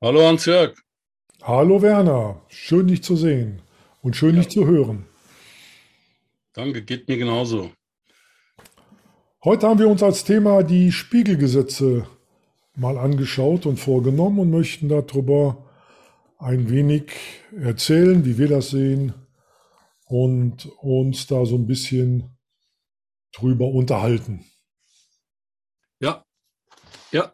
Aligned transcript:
Hallo 0.00 0.24
Hans-Jörg. 0.26 0.76
Hallo 1.42 1.82
Werner, 1.82 2.40
schön 2.48 2.86
dich 2.86 3.02
zu 3.02 3.16
sehen 3.16 3.62
und 4.02 4.14
schön 4.16 4.36
Ja, 4.36 4.42
dich 4.42 4.48
zu 4.48 4.64
hören. 4.66 5.06
danke, 6.52 6.84
geht 6.84 7.08
mir 7.08 7.16
genauso. 7.16 7.72
Heute 9.44 9.68
haben 9.68 9.78
wir 9.80 9.88
uns 9.88 10.02
als 10.02 10.24
Thema 10.24 10.62
die 10.62 10.92
Spiegelgesetze 10.92 12.08
mal 12.76 12.96
angeschaut 12.98 13.66
und 13.66 13.78
vorgenommen 13.78 14.38
und 14.40 14.50
möchten 14.50 14.88
darüber 14.88 15.68
ein 16.38 16.70
wenig 16.70 17.10
erzählen, 17.56 18.24
wie 18.24 18.38
wir 18.38 18.48
das 18.48 18.70
sehen 18.70 19.14
und 20.06 20.66
uns 20.80 21.26
da 21.26 21.44
so 21.44 21.56
ein 21.56 21.66
bisschen 21.66 22.36
drüber 23.32 23.66
unterhalten. 23.66 24.44
Ja, 26.00 26.24
ja, 27.12 27.32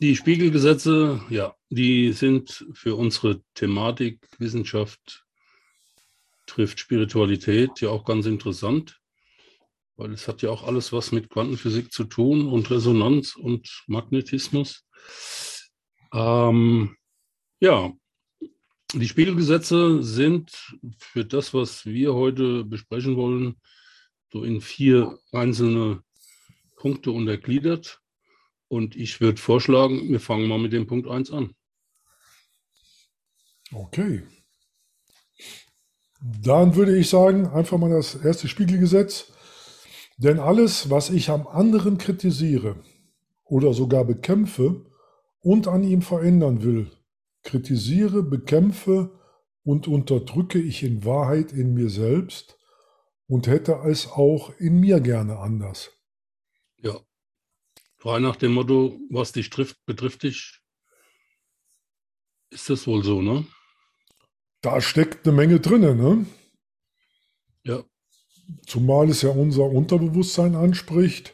die 0.00 0.16
Spiegelgesetze, 0.16 1.22
ja, 1.30 1.54
die 1.70 2.12
sind 2.12 2.66
für 2.72 2.96
unsere 2.96 3.42
Thematik 3.54 4.20
Wissenschaft 4.38 5.24
trifft 6.46 6.78
Spiritualität 6.80 7.80
ja 7.80 7.90
auch 7.90 8.04
ganz 8.04 8.26
interessant, 8.26 9.00
weil 9.96 10.12
es 10.12 10.28
hat 10.28 10.42
ja 10.42 10.50
auch 10.50 10.64
alles 10.64 10.92
was 10.92 11.12
mit 11.12 11.30
Quantenphysik 11.30 11.92
zu 11.92 12.04
tun 12.04 12.48
und 12.48 12.70
Resonanz 12.70 13.36
und 13.36 13.84
Magnetismus. 13.86 14.84
Ähm, 16.12 16.96
ja, 17.60 17.92
die 18.92 19.08
Spiegelgesetze 19.08 20.02
sind 20.02 20.76
für 20.98 21.24
das, 21.24 21.54
was 21.54 21.86
wir 21.86 22.14
heute 22.14 22.64
besprechen 22.64 23.16
wollen, 23.16 23.60
so 24.32 24.44
in 24.44 24.60
vier 24.60 25.18
einzelne 25.32 26.02
Punkte 26.76 27.10
untergliedert. 27.10 28.00
Und 28.68 28.96
ich 28.96 29.20
würde 29.20 29.40
vorschlagen, 29.40 30.08
wir 30.08 30.20
fangen 30.20 30.48
mal 30.48 30.58
mit 30.58 30.72
dem 30.72 30.86
Punkt 30.86 31.08
1 31.08 31.30
an. 31.30 31.54
Okay, 33.72 34.22
dann 36.24 36.74
würde 36.74 36.96
ich 36.96 37.10
sagen, 37.10 37.46
einfach 37.48 37.76
mal 37.76 37.90
das 37.90 38.14
erste 38.14 38.48
Spiegelgesetz. 38.48 39.32
Denn 40.16 40.38
alles, 40.38 40.88
was 40.88 41.10
ich 41.10 41.28
am 41.28 41.46
anderen 41.46 41.98
kritisiere 41.98 42.76
oder 43.44 43.74
sogar 43.74 44.04
bekämpfe 44.04 44.86
und 45.40 45.68
an 45.68 45.82
ihm 45.82 46.02
verändern 46.02 46.62
will, 46.62 46.90
kritisiere, 47.42 48.22
bekämpfe 48.22 49.10
und 49.64 49.86
unterdrücke 49.86 50.58
ich 50.58 50.82
in 50.82 51.04
Wahrheit 51.04 51.52
in 51.52 51.74
mir 51.74 51.90
selbst 51.90 52.58
und 53.26 53.46
hätte 53.46 53.80
es 53.86 54.06
auch 54.06 54.52
in 54.58 54.80
mir 54.80 55.00
gerne 55.00 55.38
anders. 55.38 55.90
Ja, 56.78 57.00
frei 58.04 58.18
nach 58.18 58.36
dem 58.36 58.52
Motto, 58.52 59.00
was 59.08 59.32
dich 59.32 59.48
trifft, 59.48 59.78
betrifft 59.86 60.24
dich, 60.24 60.60
ist 62.50 62.68
das 62.68 62.86
wohl 62.86 63.02
so, 63.02 63.22
ne? 63.22 63.46
Da 64.60 64.82
steckt 64.82 65.26
eine 65.26 65.34
Menge 65.34 65.58
drinne, 65.58 65.94
ne? 65.96 66.26
Ja, 67.64 67.82
Zumal 68.66 69.08
es 69.08 69.22
ja 69.22 69.30
unser 69.30 69.64
Unterbewusstsein 69.64 70.54
anspricht. 70.54 71.32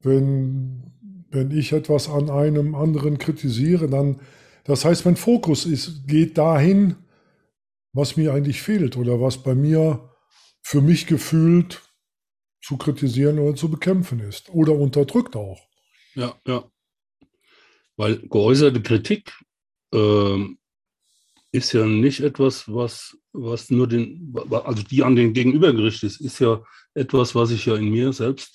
Wenn, 0.00 0.90
wenn 1.30 1.50
ich 1.50 1.72
etwas 1.72 2.08
an 2.08 2.30
einem 2.30 2.74
anderen 2.74 3.18
kritisiere, 3.18 3.86
dann, 3.86 4.22
das 4.64 4.86
heißt, 4.86 5.04
mein 5.04 5.16
Fokus 5.16 5.66
ist, 5.66 6.08
geht 6.08 6.38
dahin, 6.38 6.96
was 7.92 8.16
mir 8.16 8.32
eigentlich 8.32 8.62
fehlt 8.62 8.96
oder 8.96 9.20
was 9.20 9.42
bei 9.42 9.54
mir 9.54 10.10
für 10.62 10.80
mich 10.80 11.06
gefühlt 11.06 11.82
zu 12.62 12.78
kritisieren 12.78 13.38
oder 13.38 13.54
zu 13.54 13.70
bekämpfen 13.70 14.20
ist 14.20 14.48
oder 14.48 14.72
unterdrückt 14.72 15.36
auch. 15.36 15.73
Ja, 16.14 16.38
ja. 16.46 16.70
Weil 17.96 18.18
geäußerte 18.18 18.82
Kritik 18.82 19.32
ähm, 19.92 20.58
ist 21.52 21.72
ja 21.72 21.86
nicht 21.86 22.20
etwas, 22.20 22.72
was, 22.72 23.16
was 23.32 23.70
nur 23.70 23.86
den, 23.86 24.34
also 24.50 24.82
die 24.82 25.04
an 25.04 25.14
den 25.14 25.32
Gegenüber 25.32 25.72
gerichtet 25.72 26.10
ist, 26.10 26.20
ist 26.20 26.40
ja 26.40 26.62
etwas, 26.94 27.34
was 27.34 27.52
ich 27.52 27.66
ja 27.66 27.76
in 27.76 27.90
mir 27.90 28.12
selbst 28.12 28.52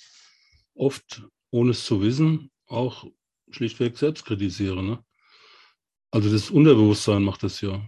oft, 0.74 1.22
ohne 1.50 1.70
es 1.70 1.84
zu 1.84 2.02
wissen, 2.02 2.50
auch 2.66 3.06
schlichtweg 3.50 3.96
selbst 3.96 4.24
kritisiere. 4.24 4.82
Ne? 4.82 5.02
Also 6.10 6.30
das 6.30 6.50
Unterbewusstsein 6.50 7.22
macht 7.22 7.42
das 7.42 7.60
ja. 7.60 7.82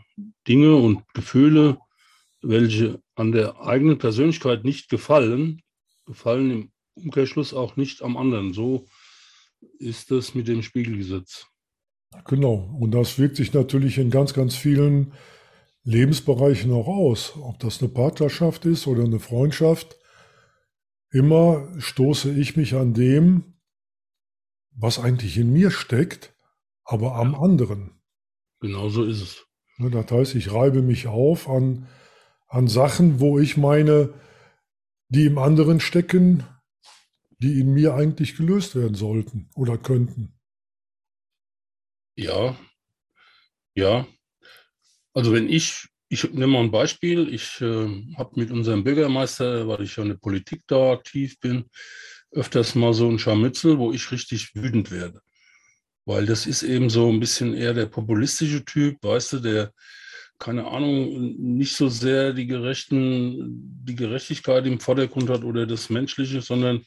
Dinge 0.48 0.76
und 0.76 1.02
Gefühle, 1.12 1.78
welche 2.41 3.00
an 3.14 3.32
der 3.32 3.60
eigenen 3.60 3.98
Persönlichkeit 3.98 4.64
nicht 4.64 4.88
gefallen, 4.88 5.62
gefallen 6.06 6.50
im 6.50 6.72
Umkehrschluss 6.94 7.52
auch 7.54 7.76
nicht 7.76 8.02
am 8.02 8.16
anderen. 8.16 8.52
So 8.52 8.86
ist 9.78 10.10
das 10.10 10.34
mit 10.34 10.48
dem 10.48 10.62
Spiegelgesetz. 10.62 11.46
Genau. 12.26 12.76
Und 12.78 12.92
das 12.92 13.18
wirkt 13.18 13.36
sich 13.36 13.52
natürlich 13.52 13.98
in 13.98 14.10
ganz, 14.10 14.34
ganz 14.34 14.54
vielen 14.54 15.12
Lebensbereichen 15.84 16.72
auch 16.72 16.86
aus. 16.88 17.32
Ob 17.36 17.58
das 17.58 17.80
eine 17.80 17.88
Partnerschaft 17.90 18.66
ist 18.66 18.86
oder 18.86 19.04
eine 19.04 19.18
Freundschaft. 19.18 19.96
Immer 21.10 21.68
stoße 21.78 22.30
ich 22.32 22.56
mich 22.56 22.74
an 22.74 22.94
dem, 22.94 23.54
was 24.74 24.98
eigentlich 24.98 25.36
in 25.36 25.52
mir 25.52 25.70
steckt, 25.70 26.34
aber 26.84 27.16
am 27.16 27.34
anderen. 27.34 28.00
genau 28.60 28.88
so 28.88 29.04
ist 29.04 29.20
es. 29.20 29.46
Ne, 29.78 29.90
Das 29.90 30.10
heißt, 30.10 30.34
ich 30.34 30.52
reibe 30.52 30.82
mich 30.82 31.06
auf 31.08 31.48
an, 31.48 31.88
an 32.48 32.68
Sachen, 32.68 33.20
wo 33.20 33.38
ich 33.38 33.56
meine, 33.56 34.14
die 35.08 35.26
im 35.26 35.38
anderen 35.38 35.80
stecken, 35.80 36.44
die 37.42 37.60
in 37.60 37.75
mir 37.75 37.94
eigentlich 37.94 38.36
gelöst 38.36 38.76
werden 38.76 38.94
sollten 38.94 39.50
oder 39.56 39.76
könnten. 39.76 40.32
Ja, 42.16 42.56
ja. 43.75 44.06
Also 45.14 45.32
wenn 45.32 45.48
ich, 45.48 45.88
ich 46.08 46.25
nehme 46.25 46.47
mal 46.48 46.64
ein 46.64 46.70
Beispiel, 46.70 47.32
ich 47.32 47.60
äh, 47.60 47.88
habe 48.16 48.41
mit 48.41 48.50
unserem 48.50 48.84
Bürgermeister, 48.84 49.66
weil 49.66 49.82
ich 49.82 49.97
ja 49.97 50.02
in 50.04 50.10
der 50.10 50.16
Politik 50.16 50.62
da 50.66 50.92
aktiv 50.92 51.38
bin, 51.41 51.64
öfters 52.31 52.75
mal 52.75 52.94
so 52.94 53.08
ein 53.08 53.19
Scharmützel, 53.19 53.78
wo 53.78 53.92
ich 53.92 54.10
richtig 54.12 54.54
wütend 54.54 54.91
werde. 54.91 55.20
Weil 56.04 56.26
das 56.26 56.47
ist 56.47 56.62
eben 56.62 56.91
so 56.91 57.10
ein 57.10 57.20
bisschen 57.20 57.54
eher 57.54 57.75
der 57.75 57.86
populistische 57.86 58.64
Typ, 58.64 59.02
weißt 59.02 59.34
du, 59.34 59.38
der, 59.41 59.72
keine 60.38 60.66
Ahnung, 60.66 61.36
nicht 61.38 61.76
so 61.76 61.88
sehr 61.88 62.32
die 62.32 62.47
Gerechten, 62.47 63.82
die 63.84 63.94
Gerechtigkeit 63.94 64.66
im 64.66 64.81
Vordergrund 64.81 65.28
hat 65.28 65.44
oder 65.44 65.66
das 65.66 65.91
Menschliche, 65.91 66.41
sondern 66.41 66.84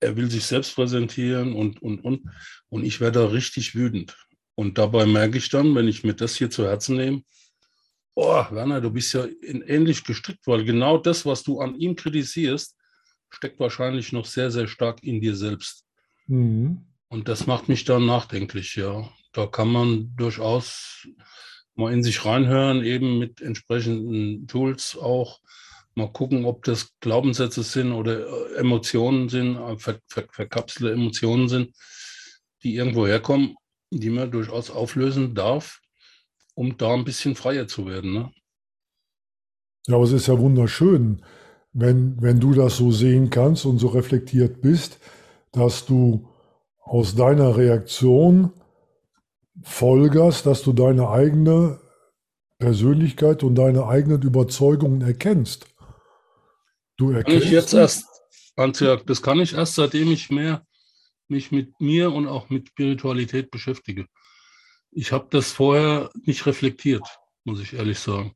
er 0.00 0.16
will 0.16 0.30
sich 0.30 0.44
selbst 0.44 0.74
präsentieren 0.74 1.54
und, 1.54 1.80
und, 1.82 2.00
und. 2.04 2.22
Und 2.68 2.84
ich 2.84 3.00
werde 3.00 3.20
da 3.20 3.26
richtig 3.26 3.74
wütend. 3.74 4.16
Und 4.54 4.78
dabei 4.78 5.06
merke 5.06 5.38
ich 5.38 5.48
dann, 5.48 5.74
wenn 5.74 5.88
ich 5.88 6.04
mir 6.04 6.14
das 6.14 6.36
hier 6.36 6.50
zu 6.50 6.64
Herzen 6.64 6.96
nehme, 6.96 7.22
oh, 8.14 8.44
Werner, 8.50 8.80
du 8.80 8.90
bist 8.90 9.12
ja 9.12 9.24
in, 9.42 9.62
ähnlich 9.62 10.02
gestrickt, 10.02 10.46
weil 10.46 10.64
genau 10.64 10.98
das, 10.98 11.26
was 11.26 11.42
du 11.42 11.60
an 11.60 11.74
ihm 11.76 11.94
kritisierst, 11.94 12.74
steckt 13.30 13.60
wahrscheinlich 13.60 14.12
noch 14.12 14.24
sehr, 14.24 14.50
sehr 14.50 14.66
stark 14.66 15.02
in 15.02 15.20
dir 15.20 15.36
selbst. 15.36 15.84
Mhm. 16.26 16.86
Und 17.08 17.28
das 17.28 17.46
macht 17.46 17.68
mich 17.68 17.84
dann 17.84 18.06
nachdenklich, 18.06 18.74
ja. 18.76 19.08
Da 19.32 19.46
kann 19.46 19.68
man 19.68 20.16
durchaus 20.16 21.06
mal 21.74 21.92
in 21.92 22.02
sich 22.02 22.24
reinhören, 22.24 22.82
eben 22.82 23.18
mit 23.18 23.42
entsprechenden 23.42 24.46
Tools 24.48 24.96
auch 24.96 25.40
mal 25.96 26.12
gucken, 26.12 26.44
ob 26.44 26.62
das 26.64 26.92
Glaubenssätze 27.00 27.62
sind 27.62 27.92
oder 27.92 28.20
äh, 28.20 28.54
Emotionen 28.56 29.28
sind, 29.28 29.56
äh, 29.56 29.78
ver, 29.78 29.98
ver, 30.06 30.24
verkapselte 30.30 30.92
Emotionen 30.92 31.48
sind, 31.48 31.74
die 32.62 32.76
irgendwo 32.76 33.06
herkommen, 33.06 33.56
die 33.90 34.10
man 34.10 34.30
durchaus 34.30 34.70
auflösen 34.70 35.34
darf, 35.34 35.80
um 36.54 36.76
da 36.76 36.92
ein 36.92 37.04
bisschen 37.04 37.34
freier 37.34 37.66
zu 37.66 37.86
werden. 37.86 38.12
Ne? 38.12 38.30
Ja, 39.86 39.96
aber 39.96 40.04
es 40.04 40.12
ist 40.12 40.26
ja 40.26 40.38
wunderschön, 40.38 41.24
wenn, 41.72 42.20
wenn 42.20 42.40
du 42.40 42.52
das 42.52 42.76
so 42.76 42.90
sehen 42.90 43.30
kannst 43.30 43.64
und 43.64 43.78
so 43.78 43.88
reflektiert 43.88 44.60
bist, 44.60 44.98
dass 45.52 45.86
du 45.86 46.28
aus 46.80 47.14
deiner 47.14 47.56
Reaktion 47.56 48.52
folgerst, 49.62 50.46
dass 50.46 50.62
du 50.62 50.72
deine 50.72 51.08
eigene 51.08 51.80
Persönlichkeit 52.58 53.42
und 53.42 53.54
deine 53.54 53.86
eigenen 53.86 54.22
Überzeugungen 54.22 55.02
erkennst. 55.02 55.66
Du 56.96 57.12
Kann 57.12 57.24
ich 57.26 57.50
jetzt 57.50 57.74
erkennst 57.74 57.74
erst, 57.74 58.06
Hans-Jörg, 58.56 59.04
das 59.04 59.20
kann 59.20 59.40
ich 59.40 59.52
erst, 59.52 59.74
seitdem 59.74 60.10
ich 60.10 60.30
mehr 60.30 60.66
mich 61.28 61.50
mit 61.50 61.80
mir 61.80 62.12
und 62.12 62.26
auch 62.26 62.50
mit 62.50 62.68
Spiritualität 62.68 63.50
beschäftige. 63.50 64.06
Ich 64.90 65.12
habe 65.12 65.26
das 65.30 65.52
vorher 65.52 66.10
nicht 66.24 66.46
reflektiert, 66.46 67.06
muss 67.44 67.60
ich 67.60 67.74
ehrlich 67.74 67.98
sagen. 67.98 68.32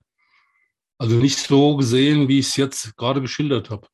Also 0.98 1.16
nicht 1.16 1.38
so 1.38 1.76
gesehen, 1.76 2.28
wie 2.28 2.38
ich 2.38 2.48
es 2.48 2.56
jetzt 2.56 2.96
gerade 2.96 3.22
geschildert 3.22 3.70
habe. 3.70 3.86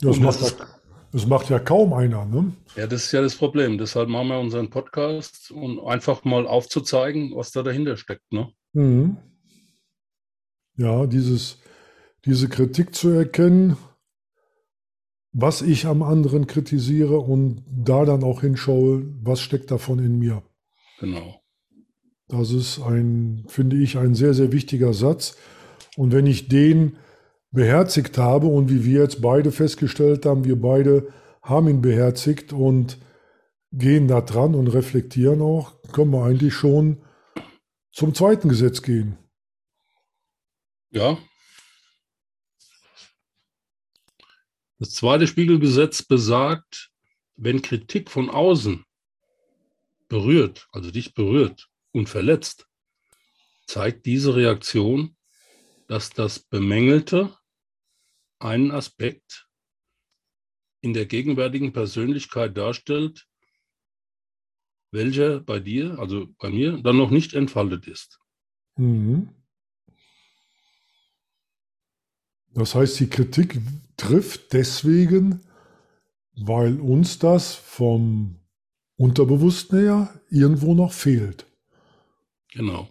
das 0.00 0.18
das 0.18 0.20
macht 0.20 0.40
ja, 0.40 0.66
das 1.10 1.26
macht 1.26 1.50
ja 1.50 1.58
kaum 1.58 1.92
einer, 1.92 2.24
ne? 2.24 2.52
ja, 2.76 2.86
das 2.86 3.06
ist 3.06 3.12
ja 3.12 3.22
das 3.22 3.34
Problem. 3.34 3.78
Deshalb 3.78 4.08
machen 4.08 4.28
wir 4.28 4.38
unseren 4.38 4.70
Podcast, 4.70 5.50
um 5.50 5.84
einfach 5.84 6.22
mal 6.24 6.46
aufzuzeigen, 6.46 7.34
was 7.34 7.50
da 7.50 7.62
dahinter 7.62 7.96
steckt. 7.96 8.30
Ne? 8.30 8.52
Mhm. 8.74 9.16
Ja, 10.76 11.06
dieses, 11.06 11.58
diese 12.24 12.48
Kritik 12.48 12.94
zu 12.94 13.10
erkennen, 13.10 13.76
was 15.32 15.62
ich 15.62 15.86
am 15.86 16.02
anderen 16.02 16.46
kritisiere 16.46 17.18
und 17.18 17.64
da 17.68 18.04
dann 18.04 18.24
auch 18.24 18.40
hinschaue, 18.40 19.04
was 19.22 19.40
steckt 19.40 19.70
davon 19.70 19.98
in 19.98 20.18
mir. 20.18 20.42
Genau. 21.00 21.40
Das 22.28 22.50
ist 22.50 22.80
ein, 22.80 23.44
finde 23.48 23.76
ich, 23.76 23.96
ein 23.96 24.14
sehr, 24.14 24.34
sehr 24.34 24.52
wichtiger 24.52 24.92
Satz. 24.92 25.36
Und 25.96 26.12
wenn 26.12 26.26
ich 26.26 26.48
den 26.48 26.96
beherzigt 27.50 28.18
habe 28.18 28.46
und 28.46 28.68
wie 28.68 28.84
wir 28.84 29.02
jetzt 29.02 29.22
beide 29.22 29.52
festgestellt 29.52 30.26
haben, 30.26 30.44
wir 30.44 30.60
beide 30.60 31.08
haben 31.42 31.68
ihn 31.68 31.80
beherzigt 31.80 32.52
und 32.52 32.98
gehen 33.72 34.08
da 34.08 34.20
dran 34.20 34.54
und 34.54 34.68
reflektieren 34.68 35.40
auch, 35.40 35.80
können 35.92 36.10
wir 36.10 36.24
eigentlich 36.24 36.54
schon 36.54 36.98
zum 37.92 38.14
zweiten 38.14 38.48
Gesetz 38.48 38.82
gehen. 38.82 39.16
Ja. 40.90 41.18
Das 44.78 44.90
zweite 44.90 45.26
Spiegelgesetz 45.26 46.02
besagt, 46.02 46.92
wenn 47.36 47.62
Kritik 47.62 48.10
von 48.10 48.30
außen 48.30 48.84
berührt, 50.08 50.68
also 50.72 50.90
dich 50.90 51.14
berührt 51.14 51.68
und 51.92 52.08
verletzt, 52.08 52.66
zeigt 53.66 54.06
diese 54.06 54.36
Reaktion, 54.36 55.16
dass 55.88 56.10
das 56.10 56.38
Bemängelte 56.38 57.36
einen 58.38 58.70
Aspekt 58.70 59.48
in 60.80 60.94
der 60.94 61.06
gegenwärtigen 61.06 61.72
Persönlichkeit 61.72 62.56
darstellt, 62.56 63.26
welcher 64.92 65.40
bei 65.40 65.58
dir, 65.58 65.98
also 65.98 66.28
bei 66.38 66.50
mir, 66.50 66.78
dann 66.78 66.96
noch 66.96 67.10
nicht 67.10 67.34
entfaltet 67.34 67.88
ist. 67.88 68.20
Mhm. 68.76 69.34
Das 72.58 72.74
heißt, 72.74 72.98
die 72.98 73.08
Kritik 73.08 73.60
trifft 73.96 74.52
deswegen, 74.52 75.42
weil 76.36 76.80
uns 76.80 77.20
das 77.20 77.54
vom 77.54 78.40
Unterbewussten 78.96 79.78
her 79.78 80.20
irgendwo 80.28 80.74
noch 80.74 80.92
fehlt. 80.92 81.46
Genau. 82.52 82.88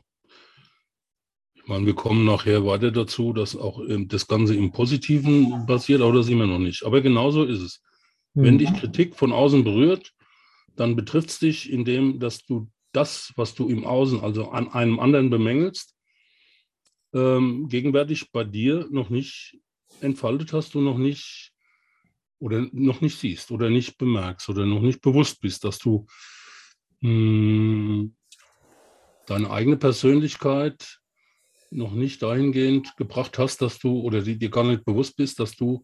Ich 1.56 1.68
meine, 1.68 1.86
wir 1.86 1.96
kommen 1.96 2.24
nachher 2.24 2.66
weiter 2.66 2.92
dazu, 2.92 3.34
dass 3.34 3.58
auch 3.58 3.82
ähm, 3.82 4.08
das 4.08 4.28
Ganze 4.28 4.56
im 4.56 4.72
Positiven 4.72 5.66
basiert, 5.66 6.02
aber 6.02 6.14
das 6.14 6.30
immer 6.30 6.48
noch 6.48 6.60
nicht. 6.60 6.86
Aber 6.86 7.02
genauso 7.02 7.44
ist 7.44 7.60
es. 7.60 7.82
Mhm. 8.36 8.44
Wenn 8.44 8.58
dich 8.60 8.74
Kritik 8.74 9.16
von 9.18 9.34
außen 9.34 9.66
berührt, 9.66 10.14
dann 10.78 10.96
betrifft 10.96 11.30
es 11.30 11.40
dich 11.40 11.70
in 11.70 11.84
dem, 11.84 12.20
dass 12.20 12.46
du 12.46 12.70
das, 12.94 13.34
was 13.36 13.54
du 13.54 13.68
im 13.68 13.86
Außen, 13.86 14.22
also 14.22 14.50
an 14.50 14.70
einem 14.70 14.98
anderen 15.02 15.30
bemängelst, 15.30 15.97
ähm, 17.18 17.68
gegenwärtig 17.68 18.32
bei 18.32 18.44
dir 18.44 18.88
noch 18.92 19.10
nicht 19.10 19.58
entfaltet 20.02 20.54
hast, 20.54 20.76
du 20.76 20.82
noch 20.82 20.98
nicht 20.98 21.54
oder 22.40 22.68
noch 22.72 23.02
nicht 23.02 23.18
siehst 23.18 23.52
oder 23.52 23.70
nicht 23.70 23.98
bemerkst 23.98 24.48
oder 24.50 24.66
noch 24.66 24.82
nicht 24.82 25.02
bewusst 25.02 25.42
bist, 25.42 25.64
dass 25.64 25.80
du 25.80 26.06
mh, 27.02 27.10
hm, 27.10 28.16
deine 29.26 29.50
eigene 29.50 29.78
Persönlichkeit 29.78 31.00
noch 31.72 31.92
nicht 31.92 32.22
dahingehend 32.22 32.96
gebracht 32.96 33.38
hast, 33.40 33.62
dass 33.62 33.80
du 33.80 34.00
oder 34.00 34.22
die, 34.22 34.38
dir 34.38 34.50
gar 34.50 34.64
nicht 34.64 34.86
bewusst 34.86 35.18
bist, 35.18 35.40
dass 35.40 35.56
du 35.56 35.84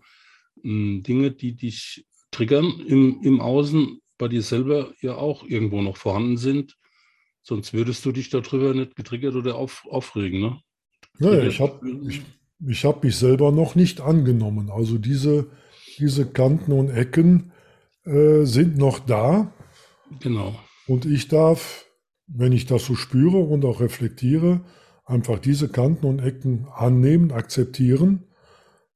mh, 0.58 0.64
hm, 0.64 1.04
Dinge, 1.04 1.32
die 1.32 1.56
dich 1.56 2.06
triggern 2.32 2.80
im, 2.88 3.22
im 3.24 3.42
Außen, 3.42 4.00
bei 4.18 4.28
dir 4.28 4.44
selber 4.44 4.94
ja 5.02 5.16
auch 5.16 5.44
irgendwo 5.44 5.82
noch 5.82 5.98
vorhanden 5.98 6.38
sind. 6.38 6.78
Sonst 7.42 7.74
würdest 7.74 8.06
du 8.06 8.12
dich 8.12 8.30
darüber 8.30 8.74
nicht 8.74 8.96
getriggert 8.96 9.36
oder 9.36 9.56
auf, 9.56 9.86
aufregen. 9.90 10.40
Ne? 10.40 10.62
Ja, 11.20 11.42
ich 11.44 11.60
habe 11.60 11.80
ich, 12.08 12.22
ich 12.68 12.86
hab 12.86 13.04
mich 13.04 13.16
selber 13.16 13.52
noch 13.52 13.76
nicht 13.76 14.02
angenommen. 14.02 14.70
Also 14.70 14.98
diese, 14.98 15.48
diese 16.00 16.26
Kanten 16.26 16.72
und 16.72 16.90
Ecken 16.90 17.52
äh, 18.06 18.44
sind 18.46 18.78
noch 18.78 19.00
da. 19.00 19.52
Genau. 20.20 20.56
Und 20.88 21.06
ich 21.06 21.28
darf, 21.28 21.86
wenn 22.28 22.52
ich 22.52 22.66
das 22.66 22.86
so 22.86 22.96
spüre 22.96 23.38
und 23.38 23.64
auch 23.66 23.80
reflektiere, 23.80 24.62
einfach 25.06 25.40
diese 25.40 25.70
Kanten 25.70 26.06
und 26.06 26.20
Ecken 26.20 26.68
annehmen, 26.74 27.32
akzeptieren, 27.32 28.26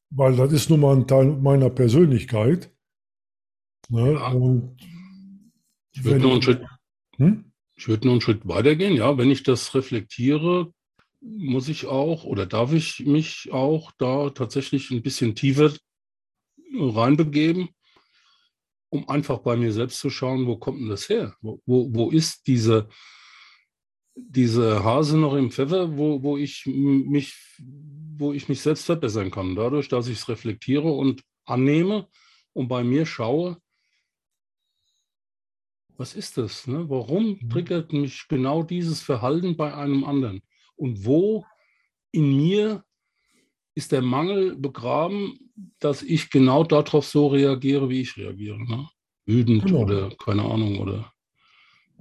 weil 0.09 0.35
das 0.35 0.53
ist 0.53 0.69
nun 0.69 0.79
mal 0.79 0.95
ein 0.95 1.07
Teil 1.07 1.25
meiner 1.25 1.69
Persönlichkeit. 1.69 2.71
Ne? 3.89 4.13
Ja. 4.13 4.31
Und 4.31 4.77
ich 5.91 6.03
würde 6.03 6.19
noch, 6.19 6.33
einen 6.33 6.41
Schritt, 6.41 6.61
hm? 7.17 7.51
würd 7.85 8.05
noch 8.05 8.11
einen 8.11 8.21
Schritt 8.21 8.47
weitergehen. 8.47 8.95
Ja, 8.95 9.17
wenn 9.17 9.31
ich 9.31 9.43
das 9.43 9.73
reflektiere, 9.73 10.73
muss 11.21 11.67
ich 11.67 11.85
auch 11.85 12.23
oder 12.23 12.45
darf 12.45 12.73
ich 12.73 13.05
mich 13.05 13.51
auch 13.51 13.91
da 13.97 14.29
tatsächlich 14.29 14.91
ein 14.91 15.01
bisschen 15.01 15.35
tiefer 15.35 15.73
reinbegeben, 16.73 17.69
um 18.89 19.09
einfach 19.09 19.39
bei 19.39 19.57
mir 19.57 19.71
selbst 19.71 19.99
zu 19.99 20.09
schauen, 20.09 20.47
wo 20.47 20.57
kommt 20.57 20.79
denn 20.79 20.89
das 20.89 21.09
her? 21.09 21.35
Wo, 21.41 21.61
wo, 21.65 21.93
wo 21.93 22.11
ist 22.11 22.47
diese, 22.47 22.87
diese 24.15 24.83
Hase 24.83 25.17
noch 25.17 25.33
im 25.35 25.51
Pfeffer, 25.51 25.97
wo, 25.97 26.23
wo, 26.23 26.37
ich 26.37 26.65
mich, 26.65 27.35
wo 27.59 28.33
ich 28.33 28.49
mich 28.49 28.61
selbst 28.61 28.85
verbessern 28.85 29.31
kann, 29.31 29.55
dadurch, 29.55 29.89
dass 29.89 30.07
ich 30.07 30.19
es 30.19 30.29
reflektiere 30.29 30.91
und 30.91 31.23
annehme 31.45 32.07
und 32.53 32.67
bei 32.67 32.83
mir 32.83 33.05
schaue, 33.05 33.61
was 35.97 36.13
ist 36.13 36.37
das? 36.37 36.67
Ne? 36.67 36.89
Warum 36.89 37.39
mhm. 37.41 37.49
triggert 37.49 37.91
mich 37.91 38.27
genau 38.27 38.63
dieses 38.63 39.01
Verhalten 39.01 39.57
bei 39.57 39.73
einem 39.73 40.03
anderen? 40.03 40.41
Und 40.77 41.05
wo 41.05 41.45
in 42.11 42.35
mir 42.35 42.83
ist 43.75 43.91
der 43.91 44.01
Mangel 44.01 44.55
begraben, 44.55 45.51
dass 45.79 46.01
ich 46.01 46.29
genau 46.29 46.63
darauf 46.63 47.05
so 47.05 47.27
reagiere, 47.27 47.89
wie 47.89 48.01
ich 48.01 48.17
reagiere? 48.17 48.57
Ne? 48.57 48.87
Wütend 49.25 49.65
genau. 49.65 49.81
oder 49.81 50.15
keine 50.17 50.43
Ahnung 50.43 50.79
oder 50.79 51.11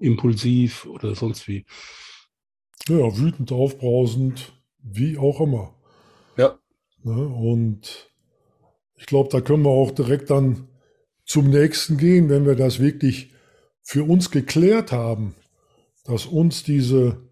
impulsiv 0.00 0.86
oder 0.86 1.14
sonst 1.14 1.48
wie. 1.48 1.64
Ja, 2.88 3.18
wütend, 3.18 3.50
aufbrausend, 3.50 4.52
wie 4.78 5.18
auch 5.18 5.40
immer. 5.40 5.74
Ja. 6.36 6.58
Ne? 7.02 7.26
Und 7.26 8.10
ich 8.94 9.06
glaube, 9.06 9.28
da 9.30 9.40
können 9.40 9.64
wir 9.64 9.70
auch 9.70 9.90
direkt 9.90 10.30
dann 10.30 10.68
zum 11.24 11.50
nächsten 11.50 11.96
gehen, 11.96 12.28
wenn 12.28 12.46
wir 12.46 12.54
das 12.54 12.78
wirklich 12.80 13.32
für 13.82 14.04
uns 14.04 14.30
geklärt 14.30 14.92
haben, 14.92 15.34
dass 16.04 16.26
uns 16.26 16.62
diese, 16.62 17.25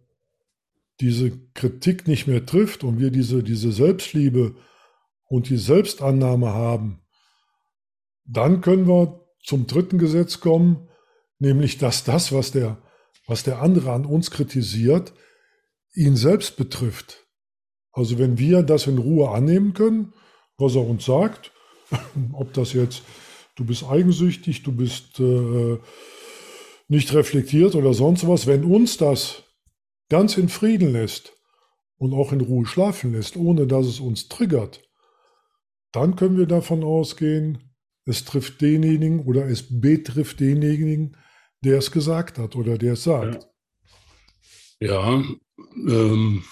diese 1.00 1.32
Kritik 1.54 2.06
nicht 2.06 2.26
mehr 2.26 2.46
trifft 2.46 2.84
und 2.84 2.98
wir 2.98 3.10
diese, 3.10 3.42
diese 3.42 3.72
Selbstliebe 3.72 4.54
und 5.28 5.48
die 5.48 5.56
Selbstannahme 5.56 6.52
haben, 6.52 7.00
dann 8.24 8.60
können 8.60 8.86
wir 8.86 9.20
zum 9.42 9.66
dritten 9.66 9.98
Gesetz 9.98 10.40
kommen, 10.40 10.88
nämlich 11.38 11.78
dass 11.78 12.04
das, 12.04 12.32
was 12.32 12.52
der, 12.52 12.78
was 13.26 13.42
der 13.42 13.60
andere 13.60 13.92
an 13.92 14.06
uns 14.06 14.30
kritisiert, 14.30 15.12
ihn 15.94 16.16
selbst 16.16 16.56
betrifft. 16.56 17.26
Also 17.92 18.18
wenn 18.18 18.38
wir 18.38 18.62
das 18.62 18.86
in 18.86 18.98
Ruhe 18.98 19.30
annehmen 19.30 19.74
können, 19.74 20.14
was 20.56 20.74
er 20.74 20.86
uns 20.86 21.04
sagt, 21.04 21.52
ob 22.32 22.52
das 22.52 22.72
jetzt, 22.72 23.02
du 23.56 23.64
bist 23.64 23.84
eigensüchtig, 23.84 24.62
du 24.62 24.72
bist 24.72 25.20
äh, 25.20 25.78
nicht 26.88 27.12
reflektiert 27.14 27.74
oder 27.74 27.94
sonst 27.94 28.26
was, 28.26 28.46
wenn 28.46 28.64
uns 28.64 28.96
das 28.96 29.43
ganz 30.14 30.36
in 30.36 30.48
Frieden 30.48 30.92
lässt 30.92 31.32
und 31.96 32.14
auch 32.14 32.30
in 32.30 32.40
Ruhe 32.40 32.66
schlafen 32.66 33.14
lässt, 33.14 33.36
ohne 33.36 33.66
dass 33.66 33.84
es 33.86 33.98
uns 33.98 34.28
triggert, 34.28 34.80
dann 35.90 36.14
können 36.14 36.38
wir 36.38 36.46
davon 36.46 36.84
ausgehen, 36.84 37.74
es 38.04 38.24
trifft 38.24 38.60
denjenigen 38.60 39.26
oder 39.26 39.48
es 39.48 39.80
betrifft 39.80 40.38
denjenigen, 40.38 41.16
der 41.64 41.78
es 41.78 41.90
gesagt 41.90 42.38
hat 42.38 42.54
oder 42.54 42.78
der 42.78 42.92
es 42.92 43.02
sagt. 43.02 43.48
Ja, 44.78 44.88
ja 44.88 45.24
ähm, 45.88 46.44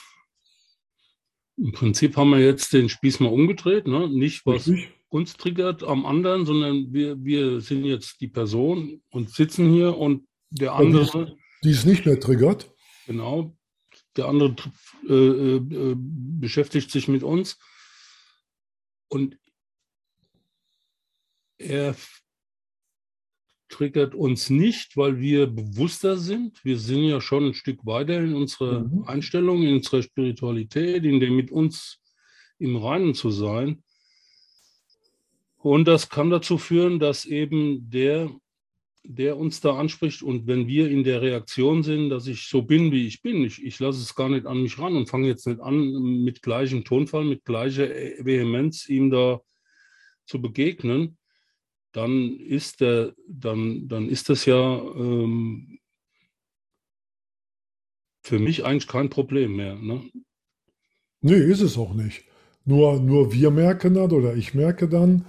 im 1.56 1.70
Prinzip 1.70 2.16
haben 2.16 2.30
wir 2.30 2.40
jetzt 2.40 2.72
den 2.72 2.88
Spieß 2.88 3.20
mal 3.20 3.28
umgedreht, 3.28 3.86
ne? 3.86 4.08
nicht 4.08 4.44
was 4.44 4.66
Richtig 4.66 4.88
uns 5.08 5.36
triggert 5.36 5.84
am 5.84 6.04
anderen, 6.06 6.46
sondern 6.46 6.92
wir, 6.92 7.22
wir 7.22 7.60
sind 7.60 7.84
jetzt 7.84 8.20
die 8.20 8.28
Person 8.28 9.02
und 9.10 9.30
sitzen 9.30 9.70
hier 9.70 9.96
und 9.96 10.26
der 10.50 10.72
andere. 10.72 11.36
Die 11.62 11.70
es 11.70 11.84
nicht 11.84 12.06
mehr 12.06 12.18
triggert. 12.18 12.71
Genau. 13.12 13.54
Der 14.16 14.26
andere 14.26 14.56
äh, 15.06 15.56
äh, 15.56 15.94
beschäftigt 15.96 16.90
sich 16.90 17.08
mit 17.08 17.22
uns 17.22 17.58
und 19.08 19.38
er 21.58 21.94
triggert 23.68 24.14
uns 24.14 24.48
nicht, 24.48 24.96
weil 24.96 25.20
wir 25.20 25.46
bewusster 25.46 26.16
sind. 26.16 26.64
Wir 26.64 26.78
sind 26.78 27.04
ja 27.04 27.20
schon 27.20 27.48
ein 27.48 27.54
Stück 27.54 27.84
weiter 27.84 28.18
in 28.18 28.34
unserer 28.34 28.80
mhm. 28.80 29.04
Einstellung, 29.04 29.62
in 29.62 29.74
unserer 29.74 30.02
Spiritualität, 30.02 31.04
in 31.04 31.20
dem 31.20 31.36
mit 31.36 31.50
uns 31.50 32.00
im 32.58 32.76
Reinen 32.76 33.14
zu 33.14 33.30
sein. 33.30 33.82
Und 35.58 35.86
das 35.86 36.08
kann 36.08 36.30
dazu 36.30 36.56
führen, 36.56 36.98
dass 36.98 37.26
eben 37.26 37.90
der, 37.90 38.30
der 39.04 39.36
uns 39.36 39.60
da 39.60 39.76
anspricht 39.76 40.22
und 40.22 40.46
wenn 40.46 40.66
wir 40.68 40.88
in 40.88 41.04
der 41.04 41.22
Reaktion 41.22 41.82
sind, 41.82 42.10
dass 42.10 42.26
ich 42.26 42.46
so 42.46 42.62
bin, 42.62 42.92
wie 42.92 43.06
ich 43.06 43.20
bin, 43.20 43.44
ich, 43.44 43.62
ich 43.64 43.78
lasse 43.80 44.00
es 44.00 44.14
gar 44.14 44.28
nicht 44.28 44.46
an 44.46 44.62
mich 44.62 44.78
ran 44.78 44.96
und 44.96 45.08
fange 45.08 45.26
jetzt 45.26 45.46
nicht 45.46 45.60
an, 45.60 46.22
mit 46.22 46.42
gleichem 46.42 46.84
Tonfall, 46.84 47.24
mit 47.24 47.44
gleicher 47.44 47.88
Vehemenz 47.88 48.88
ihm 48.88 49.10
da 49.10 49.40
zu 50.26 50.40
begegnen, 50.40 51.18
dann 51.92 52.36
ist 52.38 52.80
der, 52.80 53.14
dann, 53.28 53.88
dann 53.88 54.08
ist 54.08 54.28
das 54.28 54.46
ja 54.46 54.78
ähm, 54.78 55.78
für 58.22 58.38
mich 58.38 58.64
eigentlich 58.64 58.88
kein 58.88 59.10
Problem 59.10 59.56
mehr. 59.56 59.74
Ne? 59.76 60.02
Nee, 61.20 61.34
ist 61.34 61.60
es 61.60 61.76
auch 61.76 61.92
nicht. 61.92 62.24
Nur, 62.64 63.00
nur 63.00 63.32
wir 63.32 63.50
merken 63.50 63.94
dann 63.94 64.12
oder 64.12 64.36
ich 64.36 64.54
merke 64.54 64.88
dann, 64.88 65.26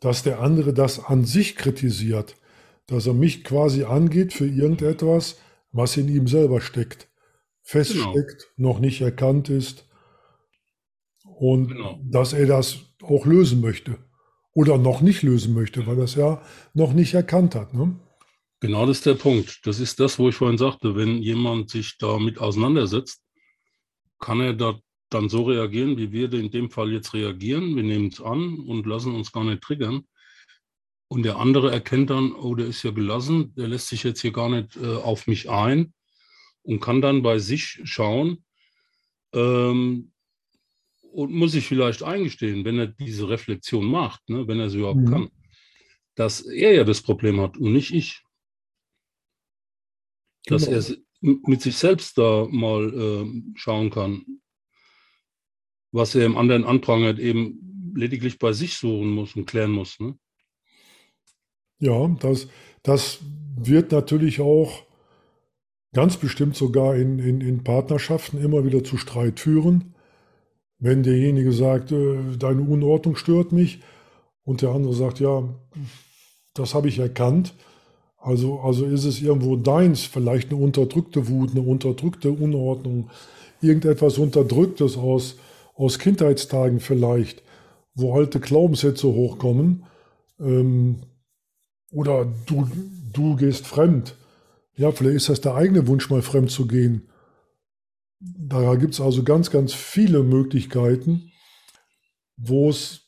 dass 0.00 0.22
der 0.22 0.40
andere 0.40 0.72
das 0.72 1.04
an 1.04 1.24
sich 1.24 1.56
kritisiert, 1.56 2.36
dass 2.86 3.06
er 3.06 3.14
mich 3.14 3.44
quasi 3.44 3.84
angeht 3.84 4.32
für 4.32 4.46
irgendetwas, 4.46 5.38
was 5.72 5.96
in 5.96 6.08
ihm 6.08 6.26
selber 6.26 6.60
steckt, 6.60 7.08
feststeckt, 7.62 8.50
genau. 8.56 8.72
noch 8.72 8.80
nicht 8.80 9.00
erkannt 9.00 9.48
ist 9.48 9.88
und 11.24 11.68
genau. 11.68 12.00
dass 12.04 12.32
er 12.32 12.46
das 12.46 12.94
auch 13.02 13.26
lösen 13.26 13.60
möchte 13.60 13.98
oder 14.54 14.78
noch 14.78 15.00
nicht 15.00 15.22
lösen 15.22 15.54
möchte, 15.54 15.86
weil 15.86 15.98
er 15.98 16.04
es 16.04 16.14
ja 16.14 16.42
noch 16.74 16.92
nicht 16.92 17.14
erkannt 17.14 17.54
hat. 17.54 17.72
Ne? 17.74 17.98
Genau 18.60 18.86
das 18.86 18.98
ist 18.98 19.06
der 19.06 19.14
Punkt. 19.14 19.60
Das 19.64 19.80
ist 19.80 19.98
das, 19.98 20.18
wo 20.18 20.28
ich 20.28 20.36
vorhin 20.36 20.58
sagte, 20.58 20.94
wenn 20.94 21.18
jemand 21.18 21.70
sich 21.70 21.96
damit 21.98 22.38
auseinandersetzt, 22.38 23.22
kann 24.20 24.40
er 24.40 24.52
da 24.52 24.78
dann 25.10 25.28
so 25.28 25.42
reagieren, 25.42 25.96
wie 25.96 26.12
wir 26.12 26.32
in 26.32 26.50
dem 26.50 26.70
Fall 26.70 26.92
jetzt 26.92 27.12
reagieren. 27.12 27.76
Wir 27.76 27.82
nehmen 27.82 28.08
es 28.08 28.20
an 28.20 28.58
und 28.60 28.86
lassen 28.86 29.14
uns 29.14 29.32
gar 29.32 29.44
nicht 29.44 29.62
triggern. 29.62 30.06
Und 31.12 31.24
der 31.24 31.36
andere 31.36 31.70
erkennt 31.70 32.08
dann, 32.08 32.32
oh, 32.32 32.54
der 32.54 32.68
ist 32.68 32.82
ja 32.84 32.90
gelassen, 32.90 33.54
der 33.54 33.68
lässt 33.68 33.88
sich 33.88 34.02
jetzt 34.02 34.22
hier 34.22 34.32
gar 34.32 34.48
nicht 34.48 34.78
äh, 34.78 34.96
auf 34.96 35.26
mich 35.26 35.50
ein 35.50 35.92
und 36.62 36.80
kann 36.80 37.02
dann 37.02 37.22
bei 37.22 37.38
sich 37.38 37.82
schauen 37.84 38.46
ähm, 39.34 40.10
und 41.02 41.32
muss 41.32 41.52
sich 41.52 41.66
vielleicht 41.66 42.02
eingestehen, 42.02 42.64
wenn 42.64 42.78
er 42.78 42.86
diese 42.86 43.28
Reflexion 43.28 43.84
macht, 43.84 44.26
ne, 44.30 44.48
wenn 44.48 44.58
er 44.58 44.68
es 44.68 44.74
überhaupt 44.74 45.00
mhm. 45.00 45.10
kann, 45.10 45.30
dass 46.14 46.40
er 46.40 46.72
ja 46.72 46.82
das 46.82 47.02
Problem 47.02 47.42
hat 47.42 47.58
und 47.58 47.74
nicht 47.74 47.92
ich. 47.92 48.22
Dass 50.46 50.64
genau. 50.64 50.78
er 50.78 50.96
mit 51.20 51.60
sich 51.60 51.76
selbst 51.76 52.16
da 52.16 52.48
mal 52.50 52.88
äh, 52.90 53.42
schauen 53.54 53.90
kann, 53.90 54.40
was 55.90 56.14
er 56.14 56.24
im 56.24 56.38
anderen 56.38 56.64
anprangert, 56.64 57.18
eben 57.18 57.92
lediglich 57.94 58.38
bei 58.38 58.54
sich 58.54 58.78
suchen 58.78 59.10
muss 59.10 59.36
und 59.36 59.44
klären 59.44 59.72
muss. 59.72 60.00
Ne? 60.00 60.18
Ja, 61.82 62.06
das, 62.20 62.46
das 62.84 63.18
wird 63.56 63.90
natürlich 63.90 64.40
auch 64.40 64.84
ganz 65.92 66.16
bestimmt 66.16 66.54
sogar 66.54 66.94
in, 66.94 67.18
in, 67.18 67.40
in 67.40 67.64
Partnerschaften 67.64 68.40
immer 68.40 68.64
wieder 68.64 68.84
zu 68.84 68.96
Streit 68.96 69.40
führen. 69.40 69.92
Wenn 70.78 71.02
derjenige 71.02 71.50
sagt, 71.52 71.90
äh, 71.90 72.18
deine 72.38 72.62
Unordnung 72.62 73.16
stört 73.16 73.50
mich 73.50 73.80
und 74.44 74.62
der 74.62 74.70
andere 74.70 74.94
sagt, 74.94 75.18
ja, 75.18 75.42
das 76.54 76.72
habe 76.72 76.86
ich 76.86 77.00
erkannt. 77.00 77.52
Also, 78.16 78.60
also 78.60 78.84
ist 78.86 79.04
es 79.04 79.20
irgendwo 79.20 79.56
deins, 79.56 80.04
vielleicht 80.04 80.52
eine 80.52 80.62
unterdrückte 80.62 81.28
Wut, 81.28 81.50
eine 81.50 81.62
unterdrückte 81.62 82.30
Unordnung, 82.30 83.10
irgendetwas 83.60 84.18
Unterdrücktes 84.18 84.96
aus, 84.96 85.36
aus 85.74 85.98
Kindheitstagen 85.98 86.78
vielleicht, 86.78 87.42
wo 87.96 88.14
alte 88.14 88.38
Glaubenssätze 88.38 89.08
hochkommen. 89.08 89.82
Ähm, 90.38 91.02
oder 91.92 92.24
du, 92.46 92.68
du 93.12 93.36
gehst 93.36 93.66
fremd. 93.66 94.16
Ja, 94.74 94.90
vielleicht 94.90 95.16
ist 95.16 95.28
das 95.28 95.40
der 95.40 95.54
eigene 95.54 95.86
Wunsch, 95.86 96.10
mal 96.10 96.22
fremd 96.22 96.50
zu 96.50 96.66
gehen. 96.66 97.08
Da 98.18 98.74
gibt 98.76 98.94
es 98.94 99.00
also 99.00 99.22
ganz, 99.22 99.50
ganz 99.50 99.74
viele 99.74 100.22
Möglichkeiten, 100.22 101.30
wo 102.36 102.70
es 102.70 103.02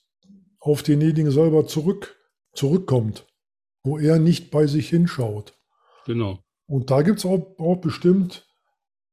auf 0.61 0.83
denjenigen 0.83 1.31
selber 1.31 1.67
zurück, 1.67 2.17
zurückkommt, 2.53 3.27
wo 3.83 3.99
er 3.99 4.19
nicht 4.19 4.51
bei 4.51 4.67
sich 4.67 4.89
hinschaut. 4.89 5.55
Genau. 6.07 6.39
Und 6.67 6.91
da 6.91 7.03
gibt 7.03 7.19
es 7.19 7.27
auch, 7.27 7.59
auch 7.59 7.77
bestimmt 7.77 8.47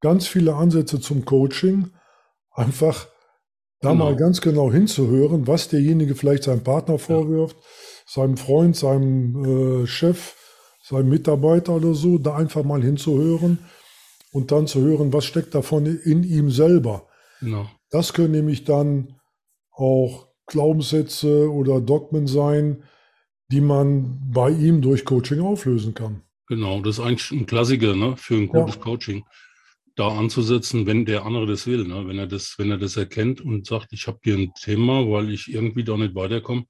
ganz 0.02 0.28
viele 0.28 0.56
Ansätze 0.56 1.00
zum 1.00 1.26
Coaching, 1.26 1.92
einfach 2.52 3.08
da 3.80 3.92
genau. 3.92 4.06
mal 4.06 4.16
ganz 4.16 4.42
genau 4.42 4.72
hinzuhören, 4.72 5.48
was 5.48 5.70
derjenige 5.70 6.16
vielleicht 6.16 6.44
seinem 6.44 6.64
Partner 6.64 7.00
vorwirft, 7.00 7.56
ja. 7.56 7.91
Seinem 8.06 8.38
Freund, 8.38 8.76
seinem 8.76 9.84
äh, 9.84 9.88
Chef, 9.88 10.36
seinem 10.84 11.10
Mitarbeiter 11.10 11.76
oder 11.76 11.94
so, 11.94 12.18
da 12.18 12.36
einfach 12.36 12.64
mal 12.64 12.82
hinzuhören 12.82 13.60
und 14.32 14.52
dann 14.52 14.68
zu 14.68 14.82
hören, 14.82 15.14
was 15.14 15.26
steckt 15.26 15.56
davon 15.56 15.86
in 15.86 16.24
ihm 16.24 16.52
selber. 16.52 17.08
Genau. 17.40 17.70
Das 17.90 18.14
können 18.14 18.32
nämlich 18.32 18.64
dann 18.64 19.16
auch 19.72 20.28
Glaubenssätze 20.48 21.52
oder 21.52 21.82
Dogmen 21.82 22.28
sein, 22.28 22.84
die 23.52 23.62
man 23.62 24.20
bei 24.32 24.50
ihm 24.50 24.82
durch 24.82 25.06
Coaching 25.06 25.42
auflösen 25.42 25.94
kann. 25.94 26.22
Genau, 26.48 26.82
das 26.82 26.98
ist 26.98 27.04
eigentlich 27.04 27.32
ein 27.32 27.46
Klassiker 27.46 27.96
ne, 27.96 28.16
für 28.18 28.36
ein 28.36 28.48
gutes 28.48 28.76
ja. 28.76 28.82
Coaching 28.82 29.24
da 29.96 30.08
anzusetzen, 30.08 30.86
wenn 30.86 31.06
der 31.06 31.26
andere 31.26 31.46
das 31.46 31.68
will, 31.68 31.86
ne? 31.86 32.08
wenn 32.08 32.18
er 32.18 32.28
das, 32.28 32.56
wenn 32.58 32.72
er 32.72 32.78
das 32.78 32.98
erkennt 32.98 33.42
und 33.42 33.66
sagt, 33.66 33.92
ich 33.92 34.08
habe 34.08 34.20
hier 34.24 34.38
ein 34.38 34.54
Thema, 34.54 35.10
weil 35.10 35.32
ich 35.32 35.52
irgendwie 35.52 35.84
da 35.84 35.98
nicht 35.98 36.16
weiterkomme. 36.16 36.66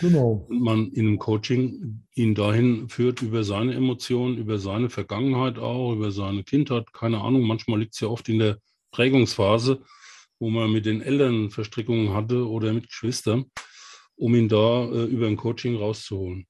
Genau. 0.00 0.46
Und 0.48 0.60
man 0.60 0.92
in 0.92 1.06
einem 1.06 1.18
Coaching 1.18 2.04
ihn 2.14 2.34
dahin 2.34 2.88
führt 2.88 3.22
über 3.22 3.44
seine 3.44 3.74
Emotionen, 3.74 4.36
über 4.38 4.58
seine 4.58 4.90
Vergangenheit 4.90 5.58
auch, 5.58 5.92
über 5.92 6.10
seine 6.10 6.44
Kindheit, 6.44 6.92
keine 6.92 7.20
Ahnung. 7.20 7.42
Manchmal 7.42 7.80
liegt 7.80 7.94
es 7.94 8.00
ja 8.00 8.08
oft 8.08 8.28
in 8.28 8.38
der 8.38 8.58
Prägungsphase, 8.90 9.82
wo 10.38 10.50
man 10.50 10.70
mit 10.72 10.86
den 10.86 11.00
Eltern 11.00 11.50
Verstrickungen 11.50 12.12
hatte 12.14 12.48
oder 12.48 12.72
mit 12.72 12.88
Geschwistern, 12.88 13.46
um 14.16 14.34
ihn 14.34 14.48
da 14.48 14.84
äh, 14.84 15.04
über 15.04 15.26
ein 15.26 15.36
Coaching 15.36 15.76
rauszuholen. 15.76 16.46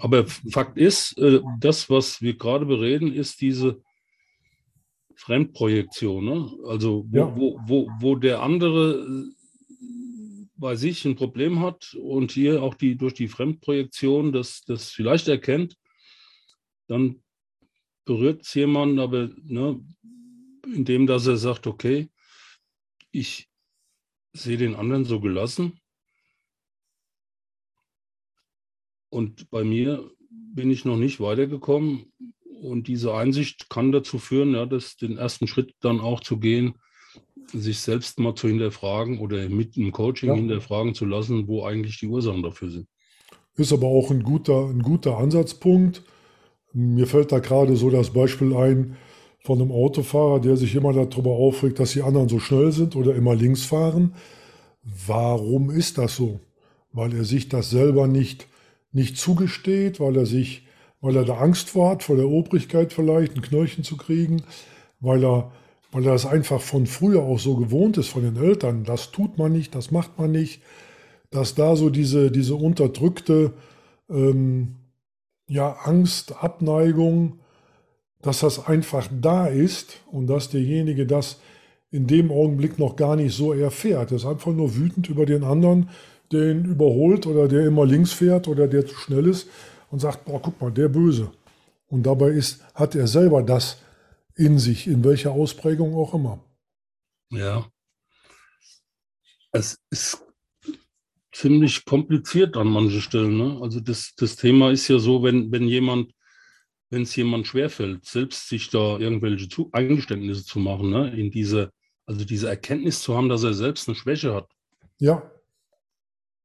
Aber 0.00 0.26
Fakt 0.26 0.76
ist, 0.76 1.16
äh, 1.18 1.40
das, 1.58 1.88
was 1.88 2.20
wir 2.20 2.36
gerade 2.36 2.66
bereden, 2.66 3.12
ist 3.12 3.40
diese 3.40 3.82
Fremdprojektion. 5.16 6.24
Ne? 6.24 6.50
Also 6.66 7.06
wo, 7.08 7.16
ja. 7.16 7.36
wo, 7.36 7.60
wo, 7.64 7.90
wo 7.98 8.16
der 8.16 8.42
andere 8.42 9.06
äh, 9.06 9.39
bei 10.60 10.76
sich 10.76 11.04
ein 11.06 11.16
Problem 11.16 11.60
hat 11.60 11.94
und 11.94 12.32
hier 12.32 12.62
auch 12.62 12.74
die 12.74 12.96
durch 12.96 13.14
die 13.14 13.28
Fremdprojektion 13.28 14.32
das, 14.32 14.62
das 14.62 14.90
vielleicht 14.90 15.26
erkennt, 15.26 15.76
dann 16.86 17.22
berührt 18.04 18.42
es 18.42 18.54
jemanden, 18.54 18.98
aber 18.98 19.30
ne, 19.42 19.82
indem 20.66 21.06
dass 21.06 21.26
er 21.26 21.36
sagt, 21.36 21.66
okay, 21.66 22.10
ich 23.10 23.48
sehe 24.32 24.58
den 24.58 24.76
anderen 24.76 25.04
so 25.04 25.20
gelassen. 25.20 25.80
Und 29.08 29.50
bei 29.50 29.64
mir 29.64 30.08
bin 30.28 30.70
ich 30.70 30.84
noch 30.84 30.96
nicht 30.96 31.20
weitergekommen. 31.20 32.12
Und 32.62 32.86
diese 32.86 33.14
Einsicht 33.14 33.70
kann 33.70 33.90
dazu 33.90 34.18
führen, 34.18 34.54
ja, 34.54 34.66
dass 34.66 34.96
den 34.96 35.16
ersten 35.16 35.46
Schritt 35.46 35.74
dann 35.80 36.00
auch 36.00 36.20
zu 36.20 36.38
gehen, 36.38 36.74
sich 37.52 37.80
selbst 37.80 38.18
mal 38.18 38.34
zu 38.34 38.48
hinterfragen 38.48 39.18
oder 39.18 39.48
mit 39.48 39.76
einem 39.76 39.92
Coaching 39.92 40.30
ja. 40.30 40.34
hinterfragen 40.34 40.94
zu 40.94 41.04
lassen, 41.04 41.46
wo 41.48 41.64
eigentlich 41.64 41.98
die 41.98 42.06
Ursachen 42.06 42.42
dafür 42.42 42.70
sind. 42.70 42.86
Ist 43.56 43.72
aber 43.72 43.86
auch 43.86 44.10
ein 44.10 44.22
guter, 44.22 44.68
ein 44.68 44.82
guter 44.82 45.18
Ansatzpunkt. 45.18 46.02
Mir 46.72 47.06
fällt 47.06 47.32
da 47.32 47.40
gerade 47.40 47.76
so 47.76 47.90
das 47.90 48.10
Beispiel 48.10 48.54
ein 48.54 48.96
von 49.42 49.60
einem 49.60 49.72
Autofahrer, 49.72 50.40
der 50.40 50.56
sich 50.56 50.74
immer 50.74 50.92
darüber 50.92 51.30
aufregt, 51.30 51.78
dass 51.78 51.92
die 51.92 52.02
anderen 52.02 52.28
so 52.28 52.38
schnell 52.38 52.72
sind 52.72 52.94
oder 52.94 53.14
immer 53.14 53.34
links 53.34 53.64
fahren. 53.64 54.14
Warum 55.06 55.70
ist 55.70 55.98
das 55.98 56.16
so? 56.16 56.40
Weil 56.92 57.14
er 57.14 57.24
sich 57.24 57.48
das 57.48 57.70
selber 57.70 58.06
nicht, 58.06 58.46
nicht 58.92 59.16
zugesteht, 59.16 59.98
weil 59.98 60.16
er 60.16 60.26
sich 60.26 60.64
weil 61.00 61.16
er 61.16 61.24
da 61.24 61.38
Angst 61.38 61.70
vor 61.70 61.90
hat, 61.90 62.02
vor 62.02 62.16
der 62.16 62.28
Obrigkeit 62.28 62.92
vielleicht, 62.92 63.34
ein 63.34 63.42
Knöllchen 63.42 63.84
zu 63.84 63.96
kriegen, 63.96 64.42
weil 65.00 65.24
er, 65.24 65.52
weil 65.92 66.04
er 66.04 66.12
das 66.12 66.26
einfach 66.26 66.60
von 66.60 66.86
früher 66.86 67.22
auch 67.22 67.38
so 67.38 67.56
gewohnt 67.56 67.98
ist, 67.98 68.08
von 68.08 68.22
den 68.22 68.36
Eltern. 68.36 68.84
Das 68.84 69.10
tut 69.10 69.38
man 69.38 69.52
nicht, 69.52 69.74
das 69.74 69.90
macht 69.90 70.18
man 70.18 70.30
nicht. 70.32 70.62
Dass 71.30 71.54
da 71.54 71.76
so 71.76 71.90
diese, 71.90 72.30
diese 72.30 72.54
unterdrückte 72.54 73.52
ähm, 74.08 74.76
ja, 75.48 75.76
Angst, 75.84 76.42
Abneigung, 76.42 77.40
dass 78.22 78.40
das 78.40 78.66
einfach 78.66 79.08
da 79.20 79.46
ist 79.46 80.00
und 80.10 80.26
dass 80.26 80.50
derjenige 80.50 81.06
das 81.06 81.40
in 81.90 82.06
dem 82.06 82.30
Augenblick 82.30 82.78
noch 82.78 82.96
gar 82.96 83.16
nicht 83.16 83.34
so 83.34 83.52
erfährt. 83.52 84.12
Er 84.12 84.16
ist 84.16 84.26
einfach 84.26 84.52
nur 84.52 84.76
wütend 84.76 85.08
über 85.08 85.26
den 85.26 85.42
anderen, 85.42 85.88
der 86.30 86.52
ihn 86.52 86.64
überholt 86.64 87.26
oder 87.26 87.48
der 87.48 87.66
immer 87.66 87.84
links 87.84 88.12
fährt 88.12 88.46
oder 88.46 88.68
der 88.68 88.86
zu 88.86 88.94
schnell 88.94 89.26
ist 89.26 89.48
und 89.90 89.98
sagt, 89.98 90.24
boah, 90.24 90.40
guck 90.40 90.60
mal, 90.60 90.70
der 90.70 90.88
Böse. 90.88 91.30
Und 91.88 92.04
dabei 92.04 92.28
ist, 92.28 92.60
hat 92.74 92.94
er 92.94 93.08
selber 93.08 93.42
das 93.42 93.78
in 94.40 94.58
sich, 94.58 94.86
in 94.86 95.04
welcher 95.04 95.32
Ausprägung 95.32 95.94
auch 95.94 96.14
immer. 96.14 96.42
Ja. 97.28 97.70
Es 99.52 99.78
ist 99.90 100.24
ziemlich 101.30 101.84
kompliziert 101.84 102.56
an 102.56 102.68
manchen 102.68 103.02
Stellen. 103.02 103.36
Ne? 103.36 103.58
Also 103.60 103.80
das, 103.80 104.14
das 104.16 104.36
Thema 104.36 104.70
ist 104.70 104.88
ja 104.88 104.98
so, 104.98 105.22
wenn, 105.22 105.52
wenn 105.52 105.64
jemand, 105.68 106.14
wenn 106.88 107.02
es 107.02 107.14
jemand 107.16 107.46
schwerfällt, 107.46 108.06
selbst 108.06 108.48
sich 108.48 108.70
da 108.70 108.98
irgendwelche 108.98 109.48
zu, 109.48 109.68
Eingeständnisse 109.72 110.44
zu 110.44 110.58
machen, 110.58 110.88
ne? 110.88 111.14
in 111.14 111.30
diese, 111.30 111.70
also 112.06 112.24
diese 112.24 112.48
Erkenntnis 112.48 113.02
zu 113.02 113.14
haben, 113.14 113.28
dass 113.28 113.42
er 113.42 113.52
selbst 113.52 113.88
eine 113.88 113.94
Schwäche 113.94 114.34
hat. 114.34 114.50
Ja. 114.98 115.30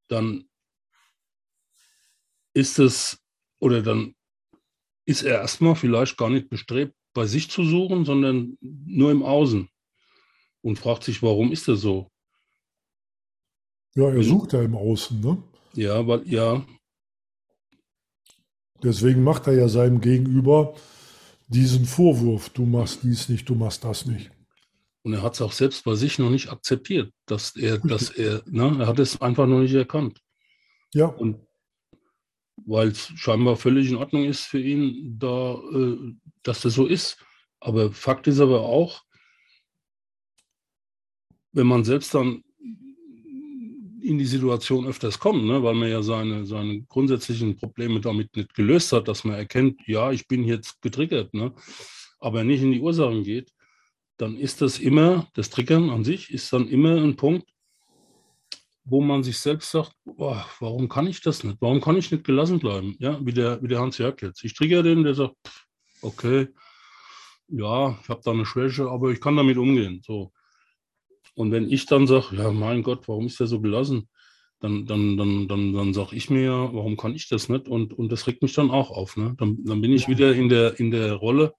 Dann 0.09 0.49
ist 2.53 2.77
es 2.77 3.21
oder 3.59 3.81
dann 3.81 4.15
ist 5.05 5.23
er 5.23 5.39
erstmal 5.39 5.75
vielleicht 5.75 6.17
gar 6.17 6.29
nicht 6.29 6.49
bestrebt, 6.49 6.93
bei 7.15 7.25
sich 7.25 7.49
zu 7.49 7.63
suchen, 7.63 8.05
sondern 8.05 8.57
nur 8.61 9.09
im 9.09 9.23
Außen 9.23 9.67
und 10.61 10.77
fragt 10.77 11.03
sich, 11.03 11.23
warum 11.23 11.51
ist 11.51 11.67
das 11.67 11.81
so? 11.81 12.11
Ja, 13.95 14.09
er 14.09 14.23
sucht 14.23 14.53
ja 14.53 14.61
im 14.61 14.75
Außen, 14.75 15.21
ne? 15.21 15.41
Ja, 15.73 16.05
weil, 16.05 16.27
ja. 16.27 16.63
Deswegen 18.83 19.23
macht 19.23 19.47
er 19.47 19.53
ja 19.53 19.69
seinem 19.69 20.01
Gegenüber 20.01 20.75
diesen 21.47 21.85
Vorwurf, 21.85 22.49
du 22.49 22.65
machst 22.65 23.03
dies 23.03 23.29
nicht, 23.29 23.47
du 23.47 23.55
machst 23.55 23.83
das 23.83 24.05
nicht. 24.05 24.31
Und 25.03 25.13
er 25.13 25.21
hat 25.21 25.35
es 25.35 25.41
auch 25.41 25.53
selbst 25.53 25.85
bei 25.85 25.95
sich 25.95 26.19
noch 26.19 26.29
nicht 26.29 26.49
akzeptiert, 26.49 27.13
dass 27.25 27.55
er, 27.55 27.77
dass 27.77 28.09
er, 28.09 28.41
ne, 28.45 28.75
er 28.79 28.87
hat 28.87 28.99
es 28.99 29.21
einfach 29.21 29.47
noch 29.47 29.59
nicht 29.59 29.73
erkannt. 29.73 30.19
Ja. 30.93 31.05
Und 31.05 31.45
weil 32.65 32.89
es 32.89 33.11
scheinbar 33.15 33.55
völlig 33.57 33.89
in 33.89 33.95
Ordnung 33.95 34.25
ist 34.25 34.45
für 34.45 34.59
ihn, 34.59 35.17
da, 35.19 35.55
äh, 35.55 35.97
dass 36.43 36.61
das 36.61 36.73
so 36.73 36.85
ist. 36.85 37.17
Aber 37.59 37.91
Fakt 37.91 38.27
ist 38.27 38.39
aber 38.39 38.61
auch, 38.61 39.03
wenn 41.51 41.67
man 41.67 41.83
selbst 41.83 42.13
dann 42.13 42.43
in 44.01 44.19
die 44.19 44.25
Situation 44.25 44.85
öfters 44.85 45.17
kommt, 45.19 45.45
ne, 45.45 45.63
weil 45.63 45.73
man 45.73 45.89
ja 45.89 46.03
seine, 46.03 46.45
seine 46.45 46.83
grundsätzlichen 46.83 47.55
Probleme 47.55 47.99
damit 48.01 48.35
nicht 48.35 48.53
gelöst 48.53 48.91
hat, 48.91 49.07
dass 49.07 49.23
man 49.23 49.35
erkennt, 49.35 49.81
ja, 49.87 50.11
ich 50.11 50.27
bin 50.27 50.43
jetzt 50.43 50.81
getriggert, 50.81 51.33
ne, 51.33 51.53
aber 52.19 52.43
nicht 52.43 52.61
in 52.61 52.71
die 52.71 52.81
Ursachen 52.81 53.23
geht, 53.23 53.51
dann 54.17 54.37
ist 54.37 54.61
das 54.61 54.79
immer, 54.79 55.27
das 55.33 55.49
Triggern 55.49 55.89
an 55.89 56.03
sich 56.03 56.31
ist 56.31 56.53
dann 56.53 56.67
immer 56.67 57.01
ein 57.01 57.15
Punkt, 57.15 57.49
wo 58.85 59.01
man 59.01 59.23
sich 59.23 59.39
selbst 59.39 59.71
sagt, 59.71 59.93
boah, 60.05 60.45
warum 60.59 60.87
kann 60.87 61.07
ich 61.07 61.19
das 61.21 61.43
nicht? 61.43 61.57
Warum 61.59 61.81
kann 61.81 61.97
ich 61.97 62.11
nicht 62.11 62.23
gelassen 62.23 62.59
bleiben? 62.59 62.95
Ja, 62.99 63.19
wie 63.25 63.33
der, 63.33 63.61
wie 63.63 63.67
der 63.67 63.79
Hans-Jörg 63.79 64.21
jetzt. 64.21 64.43
Ich 64.43 64.53
trigger 64.53 64.83
den, 64.83 65.03
der 65.03 65.15
sagt, 65.15 65.35
okay, 66.01 66.49
ja, 67.47 67.97
ich 68.01 68.09
habe 68.09 68.21
da 68.23 68.31
eine 68.31 68.45
Schwäche, 68.45 68.87
aber 68.87 69.09
ich 69.09 69.19
kann 69.19 69.35
damit 69.35 69.57
umgehen. 69.57 70.01
So. 70.05 70.31
Und 71.33 71.51
wenn 71.51 71.69
ich 71.69 71.87
dann 71.87 72.05
sage, 72.05 72.35
ja, 72.35 72.51
mein 72.51 72.83
Gott, 72.83 73.07
warum 73.07 73.25
ist 73.25 73.39
der 73.39 73.47
so 73.47 73.59
gelassen? 73.59 74.07
Dann, 74.59 74.85
dann, 74.85 75.17
dann, 75.17 75.47
dann, 75.47 75.73
dann 75.73 75.93
sage 75.93 76.15
ich 76.15 76.29
mir, 76.29 76.51
warum 76.71 76.95
kann 76.95 77.15
ich 77.15 77.27
das 77.27 77.49
nicht? 77.49 77.67
Und, 77.67 77.93
und 77.93 78.11
das 78.11 78.27
regt 78.27 78.41
mich 78.41 78.53
dann 78.53 78.71
auch 78.71 78.91
auf. 78.91 79.17
Ne? 79.17 79.35
Dann, 79.37 79.63
dann 79.65 79.81
bin 79.81 79.93
ich 79.93 80.07
wieder 80.07 80.33
in 80.33 80.47
der, 80.47 80.79
in 80.79 80.91
der 80.91 81.13
Rolle 81.13 81.53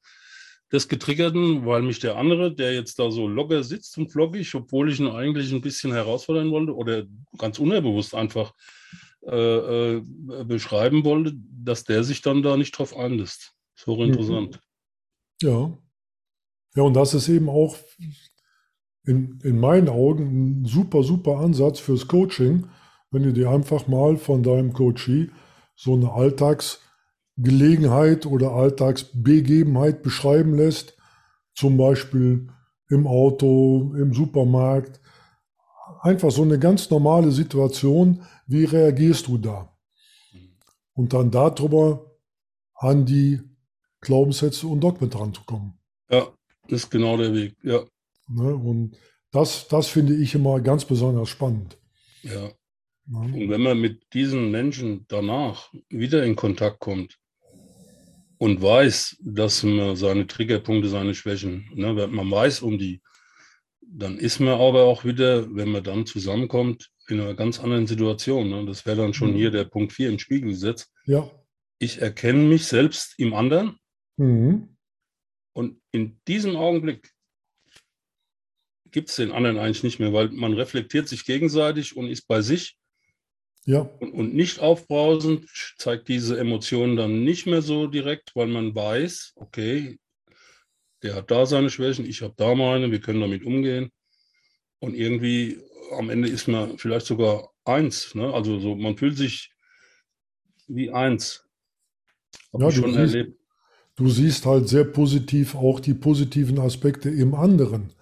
des 0.73 0.89
Getriggerten, 0.89 1.65
weil 1.65 1.83
mich 1.83 2.01
der 2.01 2.17
andere, 2.17 2.55
der 2.55 2.75
jetzt 2.75 2.99
da 2.99 3.11
so 3.11 3.29
locker 3.29 3.63
sitzt 3.63 3.97
und 3.99 4.11
flockig, 4.11 4.55
obwohl 4.55 4.91
ich 4.91 4.99
ihn 4.99 5.09
eigentlich 5.09 5.53
ein 5.53 5.61
bisschen 5.61 5.93
herausfordern 5.93 6.51
wollte 6.51 6.75
oder 6.75 7.05
ganz 7.39 7.59
unbewusst 7.59 8.15
einfach 8.15 8.53
äh, 9.27 9.97
äh, 9.97 10.03
beschreiben 10.45 11.05
wollte, 11.05 11.35
dass 11.37 11.85
der 11.85 12.05
sich 12.05 12.23
dann 12.23 12.43
da 12.43 12.57
nicht 12.57 12.73
drauf 12.73 12.97
einlässt. 12.97 13.53
So 13.75 13.97
mhm. 13.97 14.03
interessant. 14.03 14.61
Ja. 15.43 15.77
Ja, 16.75 16.83
und 16.83 16.95
das 16.95 17.15
ist 17.15 17.29
eben 17.29 17.49
auch 17.49 17.77
in, 19.05 19.41
in 19.43 19.59
meinen 19.59 19.89
Augen 19.89 20.63
ein 20.63 20.65
super, 20.65 21.03
super 21.03 21.39
Ansatz 21.39 21.81
fürs 21.81 22.07
Coaching, 22.07 22.69
wenn 23.11 23.23
du 23.23 23.33
dir 23.33 23.51
einfach 23.51 23.87
mal 23.87 24.17
von 24.17 24.43
deinem 24.43 24.73
Coachee 24.73 25.31
so 25.75 25.95
eine 25.95 26.13
Alltagsgelegenheit 27.37 28.27
oder 28.27 28.53
Alltagsbegebenheit 28.53 30.03
beschreiben 30.03 30.55
lässt, 30.55 30.97
zum 31.55 31.77
Beispiel 31.77 32.49
im 32.89 33.07
Auto, 33.07 33.95
im 33.97 34.13
Supermarkt. 34.13 35.01
Einfach 36.01 36.31
so 36.31 36.43
eine 36.43 36.59
ganz 36.59 36.91
normale 36.91 37.31
Situation. 37.31 38.23
Wie 38.47 38.65
reagierst 38.65 39.27
du 39.27 39.39
da? 39.39 39.77
Und 40.95 41.13
dann 41.13 41.31
darüber 41.31 42.17
an 42.75 43.05
die 43.05 43.41
Glaubenssätze 44.01 44.67
und 44.67 44.81
Dogmen 44.81 45.11
dran 45.11 45.35
zu 45.35 45.43
kommen. 45.45 45.79
Ja, 46.11 46.29
das 46.69 46.85
ist 46.85 46.91
genau 46.91 47.17
der 47.17 47.35
Weg. 47.35 47.57
Ja. 47.63 47.85
Ne? 48.29 48.55
Und 48.55 48.97
das, 49.31 49.69
das 49.69 49.89
finde 49.89 50.15
ich 50.15 50.35
immer 50.35 50.61
ganz 50.61 50.85
besonders 50.85 51.29
spannend. 51.29 51.79
Ja. 52.23 52.45
ja. 52.45 52.51
Und 53.09 53.51
wenn 53.51 53.63
man 53.63 53.81
mit 53.81 54.03
diesen 54.15 54.51
Menschen 54.51 55.05
danach 55.09 55.73
wieder 55.89 56.25
in 56.25 56.35
Kontakt 56.37 56.81
kommt 56.81 57.19
und 58.39 58.61
weiß, 58.61 59.17
dass 59.21 59.63
man 59.63 59.97
seine 59.97 60.27
Triggerpunkte, 60.27 60.89
seine 60.89 61.15
Schwächen, 61.15 61.71
ne, 61.75 61.97
wenn 61.97 62.11
man 62.11 62.31
weiß 62.31 62.63
um 62.63 62.79
die, 62.79 63.01
dann 63.81 64.19
ist 64.19 64.41
man 64.41 64.55
aber 64.55 64.85
auch 64.85 65.05
wieder, 65.05 65.55
wenn 65.55 65.71
man 65.71 65.83
dann 65.83 66.07
zusammenkommt, 66.07 66.91
in 67.09 67.21
einer 67.21 67.35
ganz 67.35 67.61
anderen 67.61 67.87
Situation. 67.87 68.51
Ne? 68.51 68.67
Das 68.67 68.85
wäre 68.85 68.97
dann 68.97 69.15
schon 69.15 69.33
mhm. 69.33 69.37
hier 69.37 69.51
der 69.51 69.65
Punkt 69.65 69.93
4 69.93 70.09
im 70.09 70.19
Spiegelgesetz. 70.19 70.93
Ja. 71.05 71.31
Ich 71.79 72.01
erkenne 72.03 72.45
mich 72.45 72.67
selbst 72.67 73.15
im 73.19 73.33
anderen. 73.33 73.79
Mhm. 74.17 74.77
Und 75.53 75.81
in 75.93 76.21
diesem 76.27 76.57
Augenblick 76.57 77.11
gibt 78.91 79.11
es 79.11 79.17
den 79.17 79.33
anderen 79.33 79.59
eigentlich 79.59 79.83
nicht 79.83 79.99
mehr, 79.99 80.13
weil 80.13 80.31
man 80.31 80.53
reflektiert 80.55 81.09
sich 81.09 81.25
gegenseitig 81.25 81.97
und 81.97 82.09
ist 82.09 82.27
bei 82.27 82.43
sich. 82.43 82.79
Ja. 83.67 83.81
Und, 84.01 84.15
und 84.15 84.35
nicht 84.35 84.61
aufbrausend 84.61 85.49
zeigt 85.77 86.09
diese 86.09 86.39
Emotionen 86.39 86.97
dann 86.97 87.25
nicht 87.25 87.47
mehr 87.47 87.63
so 87.63 87.89
direkt, 87.89 88.35
weil 88.35 88.47
man 88.47 88.75
weiß, 88.75 89.35
okay, 89.37 89.99
der 91.03 91.17
hat 91.17 91.31
da 91.31 91.47
seine 91.47 91.69
Schwächen, 91.69 92.07
ich 92.07 92.23
habe 92.23 92.35
da 92.37 92.55
meine, 92.55 92.91
wir 92.91 93.01
können 93.01 93.21
damit 93.21 93.45
umgehen. 93.45 93.91
Und 94.79 94.95
irgendwie 94.95 95.61
am 95.93 96.11
Ende 96.11 96.29
ist 96.29 96.49
man 96.49 96.79
vielleicht 96.79 97.07
sogar 97.07 97.51
eins. 97.65 98.15
Ne? 98.15 98.33
Also 98.33 98.59
so, 98.61 98.77
man 98.77 98.97
fühlt 98.97 99.17
sich 99.17 99.53
wie 100.69 100.91
eins. 100.91 101.45
Hab 102.53 102.61
ja, 102.61 102.71
schon 102.71 102.95
siehst, 102.95 103.15
erlebt. 103.15 103.39
Du 103.97 104.09
siehst 104.09 104.47
halt 104.47 104.69
sehr 104.69 104.85
positiv 104.85 105.55
auch 105.55 105.81
die 105.81 105.95
positiven 105.95 106.59
Aspekte 106.59 107.09
im 107.09 107.35
anderen. 107.35 107.93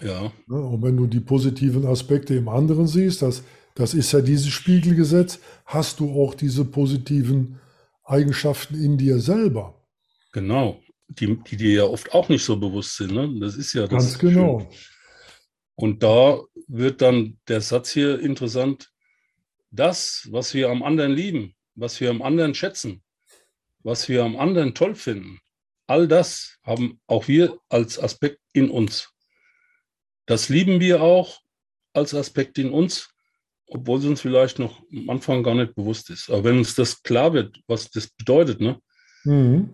Ja. 0.00 0.32
Ne, 0.48 0.60
und 0.60 0.82
wenn 0.82 0.96
du 0.96 1.06
die 1.06 1.20
positiven 1.20 1.86
Aspekte 1.86 2.34
im 2.34 2.48
anderen 2.48 2.88
siehst, 2.88 3.22
das, 3.22 3.44
das 3.74 3.94
ist 3.94 4.12
ja 4.12 4.20
dieses 4.20 4.48
Spiegelgesetz, 4.48 5.38
hast 5.64 6.00
du 6.00 6.12
auch 6.12 6.34
diese 6.34 6.64
positiven 6.64 7.60
Eigenschaften 8.04 8.74
in 8.82 8.98
dir 8.98 9.18
selber. 9.18 9.80
Genau, 10.32 10.80
die, 11.08 11.36
die 11.44 11.56
dir 11.56 11.72
ja 11.72 11.84
oft 11.84 12.12
auch 12.12 12.28
nicht 12.28 12.44
so 12.44 12.56
bewusst 12.56 12.96
sind. 12.96 13.12
Ne? 13.12 13.40
Das 13.40 13.56
ist 13.56 13.72
ja 13.72 13.82
das. 13.82 13.90
Ganz 13.90 14.18
genau. 14.18 14.60
Schön. 14.60 14.68
Und 15.74 16.02
da 16.02 16.40
wird 16.68 17.00
dann 17.02 17.38
der 17.48 17.60
Satz 17.60 17.90
hier 17.90 18.20
interessant. 18.20 18.90
Das, 19.70 20.28
was 20.30 20.52
wir 20.52 20.68
am 20.68 20.82
anderen 20.82 21.12
lieben, 21.12 21.54
was 21.74 22.00
wir 22.00 22.10
am 22.10 22.20
anderen 22.22 22.54
schätzen, 22.54 23.02
was 23.82 24.08
wir 24.08 24.22
am 24.24 24.36
anderen 24.36 24.74
toll 24.74 24.94
finden, 24.94 25.40
all 25.86 26.06
das 26.06 26.58
haben 26.62 27.00
auch 27.06 27.26
wir 27.26 27.58
als 27.68 27.98
Aspekt 27.98 28.40
in 28.52 28.70
uns. 28.70 29.10
Das 30.26 30.48
lieben 30.48 30.78
wir 30.78 31.02
auch 31.02 31.40
als 31.94 32.14
Aspekt 32.14 32.58
in 32.58 32.70
uns, 32.70 33.11
obwohl 33.74 33.98
es 33.98 34.04
uns 34.04 34.20
vielleicht 34.20 34.58
noch 34.58 34.82
am 34.92 35.10
Anfang 35.10 35.42
gar 35.42 35.54
nicht 35.54 35.74
bewusst 35.74 36.10
ist. 36.10 36.30
Aber 36.30 36.44
wenn 36.44 36.58
uns 36.58 36.74
das 36.74 37.02
klar 37.02 37.32
wird, 37.32 37.58
was 37.66 37.90
das 37.90 38.08
bedeutet, 38.08 38.60
ne? 38.60 38.78
Mhm. 39.24 39.70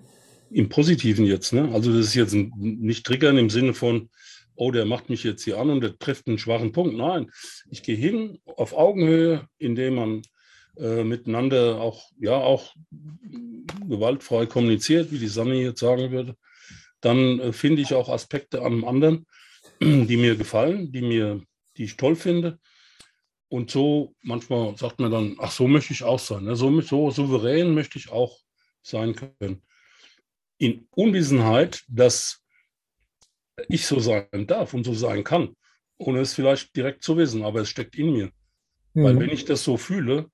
Im 0.51 0.69
Positiven 0.69 1.27
jetzt, 1.27 1.53
ne? 1.53 1.71
Also 1.73 1.93
das 1.93 2.07
ist 2.07 2.15
jetzt 2.15 2.35
nicht 2.35 3.05
triggern 3.05 3.39
im 3.39 3.51
Sinne 3.51 3.75
von, 3.75 4.09
oh, 4.55 4.71
der 4.71 4.85
macht 4.85 5.11
mich 5.11 5.25
jetzt 5.25 5.45
hier 5.45 5.59
an 5.59 5.71
und 5.71 5.81
der 5.81 5.99
trifft 5.99 6.27
einen 6.27 6.39
schwachen 6.39 6.73
Punkt. 6.73 6.97
Nein, 6.97 7.31
ich 7.71 7.83
gehe 7.83 7.97
hin 7.97 8.39
auf 8.45 8.73
Augenhöhe, 8.73 9.47
indem 9.59 9.97
man 9.97 10.23
äh, 10.79 11.05
miteinander 11.05 11.81
auch, 11.81 12.11
ja, 12.19 12.37
auch 12.37 12.75
gewaltfrei 13.89 14.47
kommuniziert, 14.47 15.13
wie 15.13 15.19
die 15.19 15.29
Sanne 15.29 15.55
jetzt 15.57 15.81
sagen 15.81 16.11
würde. 16.11 16.35
Dann 17.01 17.41
äh, 17.41 17.53
finde 17.53 17.83
ich 17.83 17.95
auch 17.95 18.09
Aspekte 18.09 18.63
an 18.63 18.73
dem 18.73 18.85
anderen, 18.85 19.27
die 19.81 20.17
mir 20.17 20.37
gefallen, 20.37 20.93
die 20.93 21.03
mir, 21.03 21.41
die 21.77 21.85
ich 21.85 21.97
toll 21.97 22.17
finde. 22.17 22.59
Und 23.49 23.71
so 23.71 24.15
manchmal 24.23 24.77
sagt 24.77 25.01
man 25.01 25.11
dann, 25.11 25.37
ach, 25.39 25.51
so 25.51 25.67
möchte 25.67 25.93
ich 25.93 26.03
auch 26.03 26.19
sein. 26.19 26.45
Ne? 26.45 26.57
So, 26.57 26.81
so 26.81 27.11
souverän 27.11 27.75
möchte 27.75 27.99
ich 27.99 28.11
auch 28.11 28.39
sein 28.83 29.15
können. 29.15 29.63
In 30.59 30.87
Unwissenheit, 30.91 31.85
dass 31.89 32.43
ich 33.69 33.87
so 33.87 34.01
sein 34.01 34.47
darf 34.47 34.75
und 34.75 34.85
so 34.85 34.95
sein 34.95 35.25
kann, 35.25 35.57
ohne 35.97 36.21
es 36.21 36.35
vielleicht 36.35 36.77
direkt 36.77 37.03
zu 37.03 37.17
wissen, 37.17 37.43
aber 37.43 37.61
es 37.61 37.69
steckt 37.69 37.97
in 37.97 38.13
mir. 38.13 38.31
Mhm. 38.95 39.05
Weil 39.05 39.21
wenn 39.21 39.31
ich 39.31 39.45
das 39.45 39.65
so 39.65 39.77
fühle, 39.77 40.31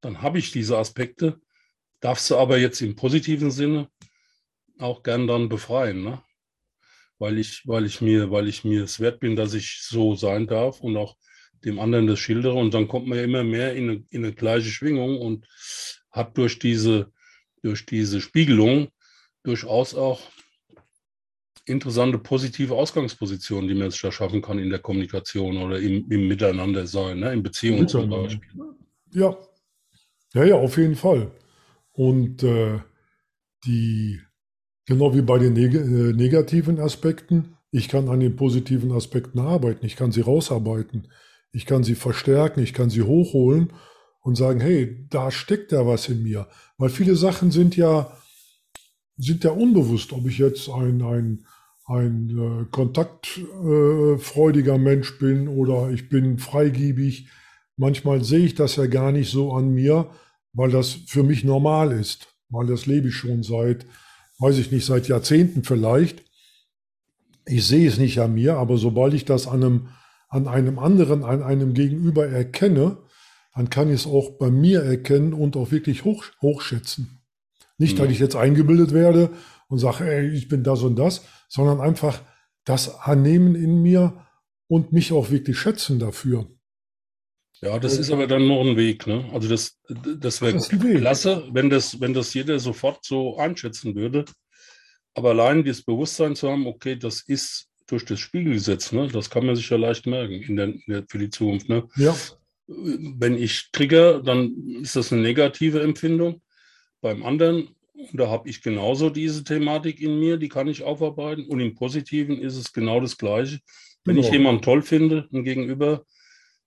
dann 0.00 0.22
habe 0.22 0.38
ich 0.38 0.52
diese 0.52 0.78
Aspekte, 0.78 1.40
darf 2.00 2.18
sie 2.18 2.36
aber 2.36 2.58
jetzt 2.58 2.80
im 2.80 2.96
positiven 2.96 3.50
Sinne 3.50 3.88
auch 4.78 5.02
gern 5.02 5.26
dann 5.26 5.48
befreien. 5.48 6.02
Ne? 6.02 6.22
weil 7.22 7.38
ich, 7.38 7.62
weil 7.68 7.86
ich 7.86 8.00
mir, 8.00 8.32
weil 8.32 8.48
ich 8.48 8.64
mir 8.64 8.82
es 8.82 8.98
wert 8.98 9.20
bin, 9.20 9.36
dass 9.36 9.54
ich 9.54 9.78
so 9.80 10.16
sein 10.16 10.48
darf 10.48 10.80
und 10.80 10.96
auch 10.96 11.16
dem 11.64 11.78
anderen 11.78 12.06
das 12.06 12.18
schildere. 12.18 12.54
Und 12.54 12.74
dann 12.74 12.88
kommt 12.88 13.06
man 13.06 13.18
ja 13.18 13.24
immer 13.24 13.44
mehr 13.44 13.74
in 13.74 13.90
eine, 13.90 14.04
in 14.10 14.24
eine 14.24 14.34
gleiche 14.34 14.70
Schwingung 14.70 15.18
und 15.18 15.46
hat 16.10 16.36
durch 16.36 16.58
diese, 16.58 17.12
durch 17.62 17.86
diese 17.86 18.20
Spiegelung 18.20 18.88
durchaus 19.42 19.94
auch 19.94 20.20
interessante 21.64 22.18
positive 22.18 22.74
Ausgangspositionen, 22.74 23.68
die 23.68 23.74
man 23.74 23.84
jetzt 23.84 23.98
schaffen 23.98 24.42
kann 24.42 24.58
in 24.58 24.70
der 24.70 24.80
Kommunikation 24.80 25.56
oder 25.58 25.78
im, 25.78 26.10
im 26.10 26.28
Miteinander 26.28 26.86
sein, 26.86 27.20
ne? 27.20 27.32
in 27.32 27.42
Beziehungen 27.42 27.86
zum 27.86 28.10
Beispiel. 28.10 28.50
Ja. 29.12 29.36
ja, 30.34 30.44
ja, 30.44 30.54
auf 30.56 30.76
jeden 30.76 30.96
Fall. 30.96 31.30
Und 31.92 32.42
äh, 32.42 32.80
die 33.64 34.20
Genau 34.86 35.14
wie 35.14 35.22
bei 35.22 35.38
den 35.38 35.52
neg 35.52 35.74
äh, 35.74 36.12
negativen 36.12 36.80
Aspekten. 36.80 37.56
Ich 37.70 37.88
kann 37.88 38.08
an 38.08 38.20
den 38.20 38.36
positiven 38.36 38.92
Aspekten 38.92 39.38
arbeiten. 39.38 39.86
Ich 39.86 39.96
kann 39.96 40.12
sie 40.12 40.20
rausarbeiten. 40.20 41.08
Ich 41.52 41.66
kann 41.66 41.84
sie 41.84 41.94
verstärken. 41.94 42.62
Ich 42.62 42.74
kann 42.74 42.90
sie 42.90 43.02
hochholen 43.02 43.72
und 44.20 44.36
sagen, 44.36 44.60
hey, 44.60 45.06
da 45.10 45.30
steckt 45.30 45.72
ja 45.72 45.86
was 45.86 46.08
in 46.08 46.22
mir. 46.22 46.48
Weil 46.78 46.88
viele 46.88 47.16
Sachen 47.16 47.50
sind 47.50 47.76
ja, 47.76 48.16
sind 49.16 49.44
ja 49.44 49.50
unbewusst, 49.50 50.12
ob 50.12 50.26
ich 50.26 50.38
jetzt 50.38 50.68
ein, 50.68 51.02
ein, 51.02 51.46
ein 51.86 52.30
äh, 52.30 52.64
kontaktfreudiger 52.70 54.74
äh, 54.74 54.78
Mensch 54.78 55.18
bin 55.18 55.48
oder 55.48 55.90
ich 55.90 56.08
bin 56.08 56.38
freigiebig. 56.38 57.28
Manchmal 57.76 58.24
sehe 58.24 58.46
ich 58.46 58.54
das 58.54 58.76
ja 58.76 58.86
gar 58.86 59.12
nicht 59.12 59.30
so 59.30 59.52
an 59.52 59.74
mir, 59.74 60.08
weil 60.52 60.70
das 60.70 60.92
für 61.06 61.22
mich 61.22 61.44
normal 61.44 61.92
ist, 61.92 62.28
weil 62.48 62.66
das 62.66 62.86
lebe 62.86 63.08
ich 63.08 63.14
schon 63.14 63.42
seit, 63.42 63.84
weiß 64.38 64.56
ich 64.58 64.70
nicht, 64.70 64.86
seit 64.86 65.08
Jahrzehnten 65.08 65.64
vielleicht. 65.64 66.22
Ich 67.44 67.66
sehe 67.66 67.88
es 67.88 67.98
nicht 67.98 68.20
an 68.20 68.34
mir, 68.34 68.56
aber 68.56 68.78
sobald 68.78 69.14
ich 69.14 69.24
das 69.24 69.48
an 69.48 69.64
einem, 69.64 69.88
an 70.32 70.48
einem 70.48 70.78
anderen, 70.78 71.24
an 71.24 71.42
einem 71.42 71.74
Gegenüber 71.74 72.26
erkenne, 72.26 72.96
dann 73.54 73.68
kann 73.68 73.88
ich 73.88 74.00
es 74.00 74.06
auch 74.06 74.38
bei 74.38 74.50
mir 74.50 74.82
erkennen 74.82 75.34
und 75.34 75.58
auch 75.58 75.70
wirklich 75.70 76.04
hoch, 76.04 76.24
hochschätzen. 76.40 77.20
Nicht, 77.76 77.98
dass 77.98 78.08
ich 78.08 78.18
jetzt 78.18 78.34
eingebildet 78.34 78.94
werde 78.94 79.30
und 79.68 79.78
sage, 79.78 80.10
ey, 80.10 80.30
ich 80.30 80.48
bin 80.48 80.64
das 80.64 80.82
und 80.82 80.96
das, 80.96 81.26
sondern 81.48 81.82
einfach 81.82 82.22
das 82.64 82.98
annehmen 83.00 83.54
in 83.54 83.82
mir 83.82 84.26
und 84.68 84.90
mich 84.92 85.12
auch 85.12 85.30
wirklich 85.30 85.58
schätzen 85.58 85.98
dafür. 85.98 86.46
Ja, 87.60 87.78
das 87.78 87.98
ist 87.98 88.10
aber 88.10 88.26
dann 88.26 88.48
noch 88.48 88.62
ein 88.62 88.76
Weg. 88.78 89.06
Ne? 89.06 89.28
Also 89.34 89.50
das, 89.50 89.78
das 90.18 90.40
wäre 90.40 90.58
klasse, 90.98 91.46
wenn 91.52 91.68
das, 91.68 92.00
wenn 92.00 92.14
das 92.14 92.32
jeder 92.32 92.58
sofort 92.58 93.04
so 93.04 93.36
einschätzen 93.36 93.94
würde. 93.94 94.24
Aber 95.14 95.30
allein 95.30 95.62
das 95.62 95.82
Bewusstsein 95.82 96.34
zu 96.34 96.50
haben, 96.50 96.66
okay, 96.66 96.96
das 96.96 97.20
ist 97.20 97.68
durch 97.86 98.04
das 98.04 98.20
Spiegelgesetz, 98.20 98.92
ne? 98.92 99.08
das 99.08 99.30
kann 99.30 99.46
man 99.46 99.56
sich 99.56 99.68
ja 99.68 99.76
leicht 99.76 100.06
merken 100.06 100.34
in 100.34 100.56
der, 100.56 100.66
in 100.66 100.82
der, 100.86 101.04
für 101.08 101.18
die 101.18 101.30
Zukunft. 101.30 101.68
Ne? 101.68 101.88
Ja. 101.96 102.14
Wenn 102.66 103.36
ich 103.36 103.70
trigger, 103.72 104.22
dann 104.22 104.80
ist 104.82 104.96
das 104.96 105.12
eine 105.12 105.22
negative 105.22 105.82
Empfindung. 105.82 106.40
Beim 107.00 107.24
anderen, 107.24 107.70
da 108.12 108.28
habe 108.28 108.48
ich 108.48 108.62
genauso 108.62 109.10
diese 109.10 109.44
Thematik 109.44 110.00
in 110.00 110.18
mir, 110.18 110.36
die 110.36 110.48
kann 110.48 110.68
ich 110.68 110.82
aufarbeiten. 110.82 111.46
Und 111.46 111.60
im 111.60 111.74
Positiven 111.74 112.38
ist 112.40 112.56
es 112.56 112.72
genau 112.72 113.00
das 113.00 113.18
Gleiche. 113.18 113.60
Wenn 114.04 114.16
genau. 114.16 114.26
ich 114.26 114.32
jemanden 114.32 114.62
toll 114.62 114.82
finde, 114.82 115.28
ein 115.32 115.44
Gegenüber, 115.44 116.04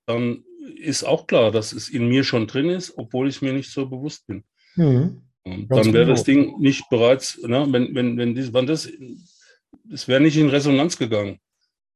dann 0.05 0.43
ist 0.77 1.03
auch 1.03 1.27
klar, 1.27 1.51
dass 1.51 1.73
es 1.73 1.89
in 1.89 2.07
mir 2.07 2.23
schon 2.23 2.47
drin 2.47 2.69
ist, 2.69 2.97
obwohl 2.97 3.29
ich 3.29 3.41
mir 3.41 3.53
nicht 3.53 3.71
so 3.71 3.87
bewusst 3.87 4.27
bin. 4.27 4.43
Mhm. 4.75 5.21
Dann 5.45 5.69
wäre 5.69 6.05
genau. 6.05 6.07
das 6.07 6.23
Ding 6.23 6.59
nicht 6.59 6.89
bereits, 6.89 7.39
ne, 7.43 7.67
wenn, 7.69 7.93
wenn, 7.93 8.17
wenn, 8.17 8.33
dies, 8.33 8.51
wenn 8.51 8.65
das, 8.65 8.89
es 9.91 10.07
wäre 10.07 10.21
nicht 10.21 10.37
in 10.37 10.49
Resonanz 10.49 10.97
gegangen. 10.97 11.39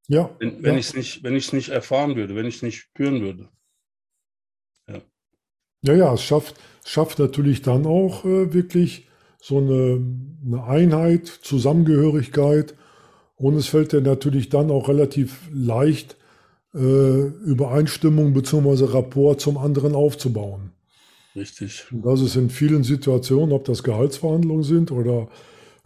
Ja. 0.08 0.36
Wenn, 0.39 0.63
wenn 0.63 0.74
ja. 0.74 0.80
ich 0.80 0.88
es 0.88 0.96
nicht, 0.96 1.24
wenn 1.24 1.36
ich 1.36 1.48
es 1.48 1.54
nicht 1.54 1.70
erfahren 1.70 2.15
würde, 2.15 2.36
wenn 2.36 2.46
ich 2.46 2.58
es 2.58 2.62
nicht 2.63 2.80
spüren 2.80 3.22
würde. 3.22 3.50
Ja. 4.88 5.02
Ja, 5.82 5.94
ja, 5.94 6.13
es 6.13 6.24
schafft, 6.24 6.56
schafft 6.84 7.20
natürlich 7.20 7.62
dann 7.62 7.86
auch 7.86 8.26
äh, 8.26 8.54
wirklich 8.54 9.08
so 9.42 9.60
eine, 9.60 10.04
eine 10.46 10.63
Einheit, 10.63 11.28
Zusammengehörigkeit. 11.28 12.76
Und 13.36 13.56
es 13.56 13.68
fällt 13.68 13.94
dir 13.94 14.02
natürlich 14.02 14.50
dann 14.50 14.70
auch 14.70 14.89
relativ 14.89 15.48
leicht, 15.54 16.18
äh, 16.74 16.78
Übereinstimmung 16.80 18.34
bzw. 18.34 18.86
Rapport 18.86 19.39
zum 19.39 19.58
anderen 19.58 19.96
aufzubauen. 19.96 20.72
Richtig. 21.36 21.86
Und 21.92 22.06
das 22.06 22.22
ist 22.22 22.36
in 22.36 22.50
vielen 22.50 22.84
Situationen, 22.84 23.54
ob 23.54 23.63
das 23.65 23.84
Gehaltsverhandlungen 23.84 24.63
sind 24.63 24.92
oder 24.92 25.30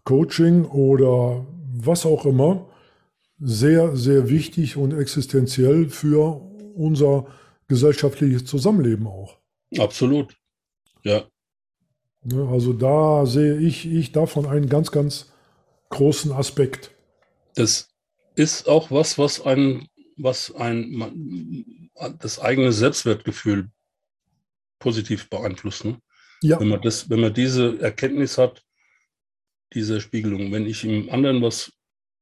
Coaching 0.04 0.66
oder 0.66 1.46
was 1.76 2.06
auch 2.06 2.26
immer, 2.26 2.70
sehr, 3.40 3.96
sehr 3.96 4.30
wichtig 4.30 4.78
und 4.78 4.98
existenziell 4.98 5.90
für 5.90 6.42
unser 6.76 7.28
gesellschaftliches 7.68 8.46
Zusammenleben 8.46 9.08
auch. 9.08 9.40
Absolut. 9.78 10.36
Ja. 11.04 11.24
Ne, 12.24 12.48
also 12.50 12.74
da 12.74 13.26
sehe 13.26 13.58
ich, 13.58 13.86
ich 13.86 14.12
davon 14.12 14.46
einen 14.46 14.70
ganz, 14.70 14.92
ganz 14.92 15.32
großen 15.90 16.32
Aspekt. 16.32 16.92
Das 17.56 17.90
ist 18.36 18.68
auch 18.70 18.92
was, 18.92 19.18
was 19.18 19.46
einen 19.46 19.90
was 20.18 20.54
ein, 20.56 21.90
das 22.20 22.40
eigene 22.40 22.72
Selbstwertgefühl 22.72 23.70
positiv 24.80 25.30
beeinflusst. 25.30 25.86
Ne? 25.86 26.00
Ja. 26.42 26.60
Wenn, 26.60 26.70
man 26.70 26.82
das, 26.82 27.10
wenn 27.10 27.20
man 27.20 27.34
diese 27.34 27.80
Erkenntnis 27.80 28.38
hat, 28.38 28.64
diese 29.74 30.02
Spiegelung, 30.02 30.52
wenn 30.52 30.66
ich 30.66 30.84
im 30.84 31.10
anderen 31.10 31.42
was 31.42 31.72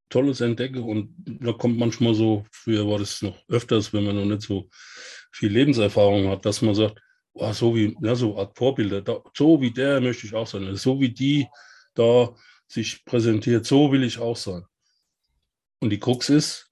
Tolles 0.09 0.41
entdecke 0.41 0.81
und 0.81 1.13
da 1.25 1.53
kommt 1.53 1.77
manchmal 1.77 2.13
so, 2.13 2.45
früher 2.51 2.87
war 2.87 2.99
das 2.99 3.21
noch 3.21 3.37
öfters, 3.47 3.93
wenn 3.93 4.03
man 4.03 4.15
noch 4.15 4.25
nicht 4.25 4.41
so 4.41 4.69
viel 5.31 5.51
Lebenserfahrung 5.51 6.27
hat, 6.27 6.45
dass 6.45 6.61
man 6.61 6.75
sagt, 6.75 7.01
oh, 7.33 7.51
so 7.53 7.75
wie, 7.75 7.95
ja, 8.01 8.13
so 8.15 8.37
Art 8.37 8.57
Vorbilder, 8.57 9.01
da, 9.01 9.21
so 9.35 9.61
wie 9.61 9.71
der 9.71 10.01
möchte 10.01 10.27
ich 10.27 10.33
auch 10.33 10.47
sein, 10.47 10.75
so 10.75 10.99
wie 10.99 11.09
die 11.09 11.47
da 11.93 12.35
sich 12.67 13.03
präsentiert, 13.05 13.65
so 13.65 13.91
will 13.91 14.03
ich 14.03 14.19
auch 14.19 14.37
sein. 14.37 14.63
Und 15.79 15.89
die 15.89 15.99
Krux 15.99 16.29
ist, 16.29 16.69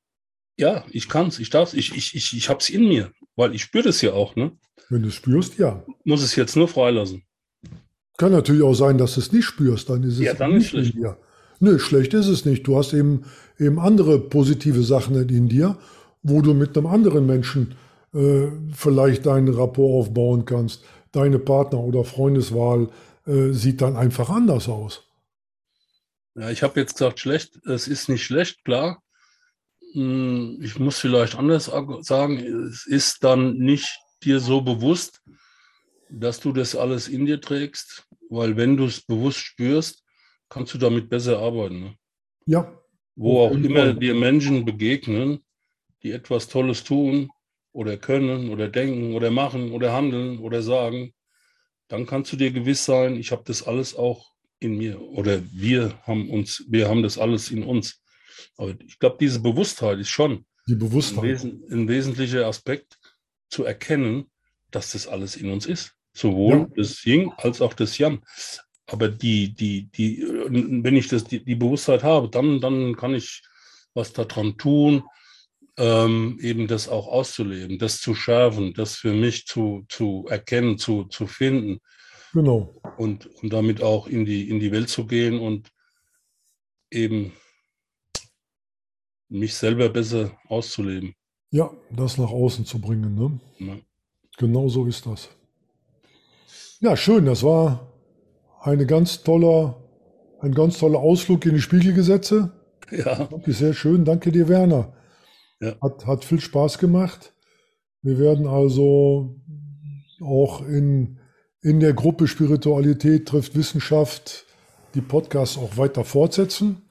ja, 0.58 0.86
ich 0.92 1.08
kann 1.08 1.28
es, 1.28 1.40
ich 1.40 1.50
darf 1.50 1.70
es, 1.70 1.74
ich, 1.74 1.96
ich, 1.96 2.16
ich, 2.16 2.36
ich 2.36 2.50
habe 2.50 2.60
es 2.60 2.70
in 2.70 2.88
mir, 2.88 3.12
weil 3.36 3.56
ich 3.56 3.64
spüre 3.64 3.86
das 3.86 4.02
ja 4.02 4.14
auch. 4.14 4.36
Ne? 4.36 4.58
Wenn 4.90 5.04
du 5.04 5.12
spürst, 5.12 5.58
ja. 5.58 5.86
Muss 6.04 6.22
es 6.22 6.36
jetzt 6.36 6.56
nur 6.56 6.68
freilassen. 6.68 7.24
Kann 8.20 8.34
natürlich 8.34 8.64
auch 8.64 8.74
sein, 8.74 8.98
dass 8.98 9.16
du 9.16 9.22
es 9.22 9.32
nicht 9.32 9.46
spürst, 9.46 9.90
dann 9.90 10.04
ist 10.04 10.16
es 10.16 10.20
ja, 10.20 10.34
dann 10.34 10.56
nicht 10.56 10.72
schlecht. 10.72 10.94
in 10.94 11.02
dir. 11.02 11.18
Nö, 11.62 11.80
schlecht 11.80 12.14
ist 12.14 12.28
es 12.28 12.44
nicht. 12.44 12.68
Du 12.68 12.78
hast 12.78 12.94
eben, 12.94 13.24
eben 13.58 13.80
andere 13.80 14.20
positive 14.20 14.84
Sachen 14.84 15.16
in 15.30 15.48
dir, 15.48 15.78
wo 16.22 16.42
du 16.42 16.54
mit 16.54 16.78
einem 16.78 16.88
anderen 16.88 17.26
Menschen 17.26 17.76
äh, 18.14 18.48
vielleicht 18.74 19.26
deinen 19.26 19.54
Rapport 19.54 20.08
aufbauen 20.08 20.44
kannst. 20.44 20.84
Deine 21.14 21.40
Partner- 21.40 21.80
oder 21.80 22.04
Freundeswahl 22.04 22.90
äh, 23.26 23.54
sieht 23.54 23.80
dann 23.80 23.96
einfach 23.96 24.30
anders 24.30 24.68
aus. 24.68 25.08
Ja, 26.36 26.50
ich 26.50 26.62
habe 26.62 26.78
jetzt 26.78 26.98
gesagt, 26.98 27.22
schlecht, 27.22 27.66
es 27.68 27.88
ist 27.88 28.10
nicht 28.10 28.26
schlecht, 28.26 28.66
klar. 28.66 29.02
Hm, 29.94 30.60
ich 30.62 30.78
muss 30.78 31.00
vielleicht 31.00 31.38
anders 31.38 31.72
sagen, 32.02 32.38
es 32.68 32.86
ist 32.86 33.24
dann 33.24 33.54
nicht 33.54 33.88
dir 34.24 34.42
so 34.42 34.60
bewusst, 34.60 35.22
dass 36.10 36.42
du 36.42 36.52
das 36.52 36.76
alles 36.76 37.08
in 37.08 37.26
dir 37.26 37.40
trägst, 37.40 38.09
weil 38.30 38.56
wenn 38.58 38.78
du 38.78 38.86
es 38.86 39.02
bewusst 39.02 39.40
spürst, 39.40 40.04
kannst 40.50 40.74
du 40.74 40.78
damit 40.78 41.10
besser 41.10 41.40
arbeiten. 41.40 41.80
Ne? 41.82 41.96
Ja. 42.46 42.80
Wo 43.16 43.42
auch 43.42 43.52
immer 43.52 43.94
dir 43.94 44.16
Menschen 44.16 44.66
begegnen, 44.66 45.40
die 46.04 46.12
etwas 46.12 46.48
Tolles 46.48 46.84
tun 46.84 47.30
oder 47.74 47.98
können 47.98 48.50
oder 48.50 48.70
denken 48.70 49.14
oder 49.14 49.30
machen 49.30 49.72
oder 49.72 49.94
handeln 49.94 50.40
oder 50.40 50.62
sagen, 50.62 51.14
dann 51.90 52.06
kannst 52.06 52.32
du 52.32 52.38
dir 52.38 52.52
gewiss 52.52 52.86
sein, 52.86 53.18
ich 53.18 53.32
habe 53.32 53.44
das 53.46 53.64
alles 53.64 53.96
auch 53.96 54.32
in 54.60 54.78
mir 54.78 55.02
oder 55.02 55.42
wir 55.52 56.00
haben 56.04 56.30
uns, 56.30 56.66
wir 56.70 56.88
haben 56.88 57.04
das 57.04 57.18
alles 57.18 57.52
in 57.52 57.64
uns. 57.64 58.02
Aber 58.56 58.76
ich 58.86 59.00
glaube, 59.00 59.18
diese 59.20 59.42
Bewusstheit 59.42 60.00
ist 60.00 60.10
schon 60.10 60.46
die 60.68 60.76
Bewusstheit. 60.76 61.24
Ein, 61.24 61.30
Wesen, 61.30 61.64
ein, 61.72 61.88
wesentlicher 61.88 62.46
Aspekt 62.46 63.00
zu 63.50 63.64
erkennen, 63.64 64.26
dass 64.72 64.92
das 64.92 65.08
alles 65.08 65.36
in 65.36 65.50
uns 65.50 65.66
ist. 65.66 65.96
Sowohl 66.20 66.58
ja. 66.58 66.68
das 66.76 67.06
Yin 67.06 67.32
als 67.38 67.62
auch 67.62 67.74
das 67.74 67.98
Yang. 67.98 68.22
Aber 68.88 69.08
die, 69.08 69.54
die, 69.54 69.90
die, 69.90 70.22
wenn 70.22 70.98
ich 70.98 71.08
das, 71.08 71.24
die, 71.24 71.44
die 71.44 71.56
Bewusstheit 71.56 72.04
habe, 72.04 72.28
dann, 72.28 72.60
dann 72.60 72.96
kann 72.96 73.14
ich 73.14 73.42
was 73.94 74.12
daran 74.12 74.58
tun, 74.58 75.04
ähm, 75.78 76.38
eben 76.42 76.68
das 76.68 76.90
auch 76.90 77.08
auszuleben, 77.08 77.80
das 77.80 78.02
zu 78.02 78.16
schärfen, 78.16 78.74
das 78.74 78.96
für 78.96 79.14
mich 79.14 79.46
zu, 79.46 79.86
zu 79.88 80.26
erkennen, 80.28 80.78
zu, 80.78 81.06
zu 81.06 81.26
finden. 81.26 81.80
Genau. 82.34 82.82
Und, 82.98 83.28
und 83.42 83.54
damit 83.54 83.82
auch 83.82 84.08
in 84.08 84.26
die, 84.26 84.50
in 84.50 84.60
die 84.60 84.74
Welt 84.74 84.90
zu 84.90 85.08
gehen 85.08 85.40
und 85.40 85.70
eben 86.92 87.32
mich 89.30 89.56
selber 89.56 89.88
besser 89.88 90.38
auszuleben. 90.50 91.14
Ja, 91.52 91.72
das 91.92 92.18
nach 92.18 92.30
außen 92.30 92.66
zu 92.66 92.80
bringen. 92.82 93.16
Ne? 93.16 93.40
Ja. 93.60 93.78
Genau 94.38 94.68
so 94.68 94.86
ist 94.86 95.06
das. 95.06 95.30
Ja, 96.82 96.96
schön. 96.96 97.26
Das 97.26 97.44
war 97.44 97.92
eine 98.62 98.86
ganz 98.86 99.24
toller, 99.24 99.84
ein 100.40 100.54
ganz 100.54 100.78
toller 100.78 101.00
Ausflug 101.00 101.46
in 101.46 101.56
die 101.56 101.62
Spiegelgesetze. 101.62 102.52
Ja. 102.90 103.26
Danke, 103.26 103.52
sehr 103.52 103.74
schön. 103.74 104.06
Danke 104.06 104.32
dir, 104.32 104.48
Werner. 104.48 104.94
Ja. 105.60 105.74
Hat, 105.82 106.08
hat 106.08 106.24
viel 106.24 106.40
Spaß 106.40 106.78
gemacht. 106.78 107.34
Wir 108.02 108.18
werden 108.18 108.48
also 108.48 109.36
auch 110.22 110.66
in, 110.66 111.20
in 111.62 111.82
der 111.82 111.94
Gruppe 111.94 112.28
Spiritualität 112.28 113.28
trifft 113.28 113.56
Wissenschaft 113.56 114.46
die 114.96 115.02
Podcasts 115.02 115.58
auch 115.58 115.76
weiter 115.76 116.06
fortsetzen. 116.06 116.84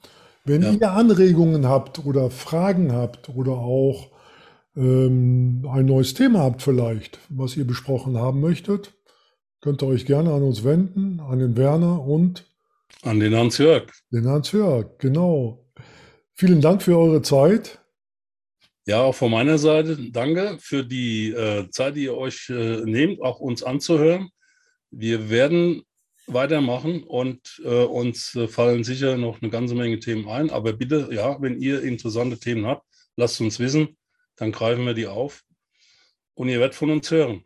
Wenn 0.45 0.61
ja. 0.61 0.71
ihr 0.71 0.91
Anregungen 0.91 1.67
habt 1.67 2.05
oder 2.05 2.29
Fragen 2.29 2.91
habt 2.91 3.29
oder 3.29 3.53
auch 3.53 4.11
ähm, 4.75 5.67
ein 5.69 5.85
neues 5.85 6.13
Thema 6.13 6.39
habt 6.39 6.61
vielleicht, 6.61 7.19
was 7.29 7.57
ihr 7.57 7.65
besprochen 7.65 8.17
haben 8.17 8.39
möchtet, 8.39 8.93
könnt 9.61 9.81
ihr 9.81 9.87
euch 9.87 10.05
gerne 10.05 10.33
an 10.33 10.43
uns 10.43 10.63
wenden, 10.63 11.19
an 11.19 11.39
den 11.39 11.57
Werner 11.57 12.03
und 12.03 12.45
An 13.01 13.19
den 13.19 13.35
Hans-Jörg. 13.35 13.91
Den 14.11 14.27
Hans-Jörg, 14.27 14.97
genau. 14.97 15.65
Vielen 16.33 16.61
Dank 16.61 16.81
für 16.81 16.97
eure 16.97 17.21
Zeit. 17.21 17.79
Ja, 18.85 19.03
auch 19.03 19.15
von 19.15 19.31
meiner 19.31 19.57
Seite 19.57 19.97
danke 20.11 20.57
für 20.59 20.83
die 20.83 21.31
äh, 21.31 21.69
Zeit, 21.69 21.95
die 21.95 22.05
ihr 22.05 22.17
euch 22.17 22.49
äh, 22.49 22.81
nehmt, 22.85 23.21
auch 23.21 23.39
uns 23.39 23.61
anzuhören. 23.61 24.29
Wir 24.89 25.29
werden 25.29 25.83
weitermachen 26.25 27.03
und 27.03 27.61
äh, 27.63 27.83
uns 27.83 28.35
äh, 28.35 28.47
fallen 28.47 28.83
sicher 28.83 29.17
noch 29.17 29.41
eine 29.41 29.51
ganze 29.51 29.75
Menge 29.75 29.99
Themen 29.99 30.27
ein. 30.27 30.49
Aber 30.49 30.73
bitte, 30.73 31.09
ja, 31.11 31.41
wenn 31.41 31.59
ihr 31.59 31.83
interessante 31.83 32.39
Themen 32.39 32.65
habt, 32.65 32.83
lasst 33.15 33.39
uns 33.41 33.59
wissen, 33.59 33.97
dann 34.35 34.51
greifen 34.51 34.85
wir 34.85 34.93
die 34.93 35.07
auf 35.07 35.43
und 36.33 36.49
ihr 36.49 36.59
werdet 36.59 36.75
von 36.75 36.89
uns 36.89 37.11
hören. 37.11 37.43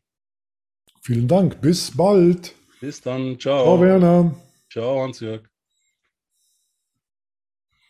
Vielen 1.05 1.27
Dank, 1.27 1.59
bis 1.59 1.91
bald. 1.97 2.55
Bis 2.79 3.01
dann, 3.01 3.37
ciao. 3.37 3.63
Ciao, 3.63 3.81
Werner. 3.81 4.33
Ciao, 4.69 5.01
Hans-Jörg. 5.01 5.52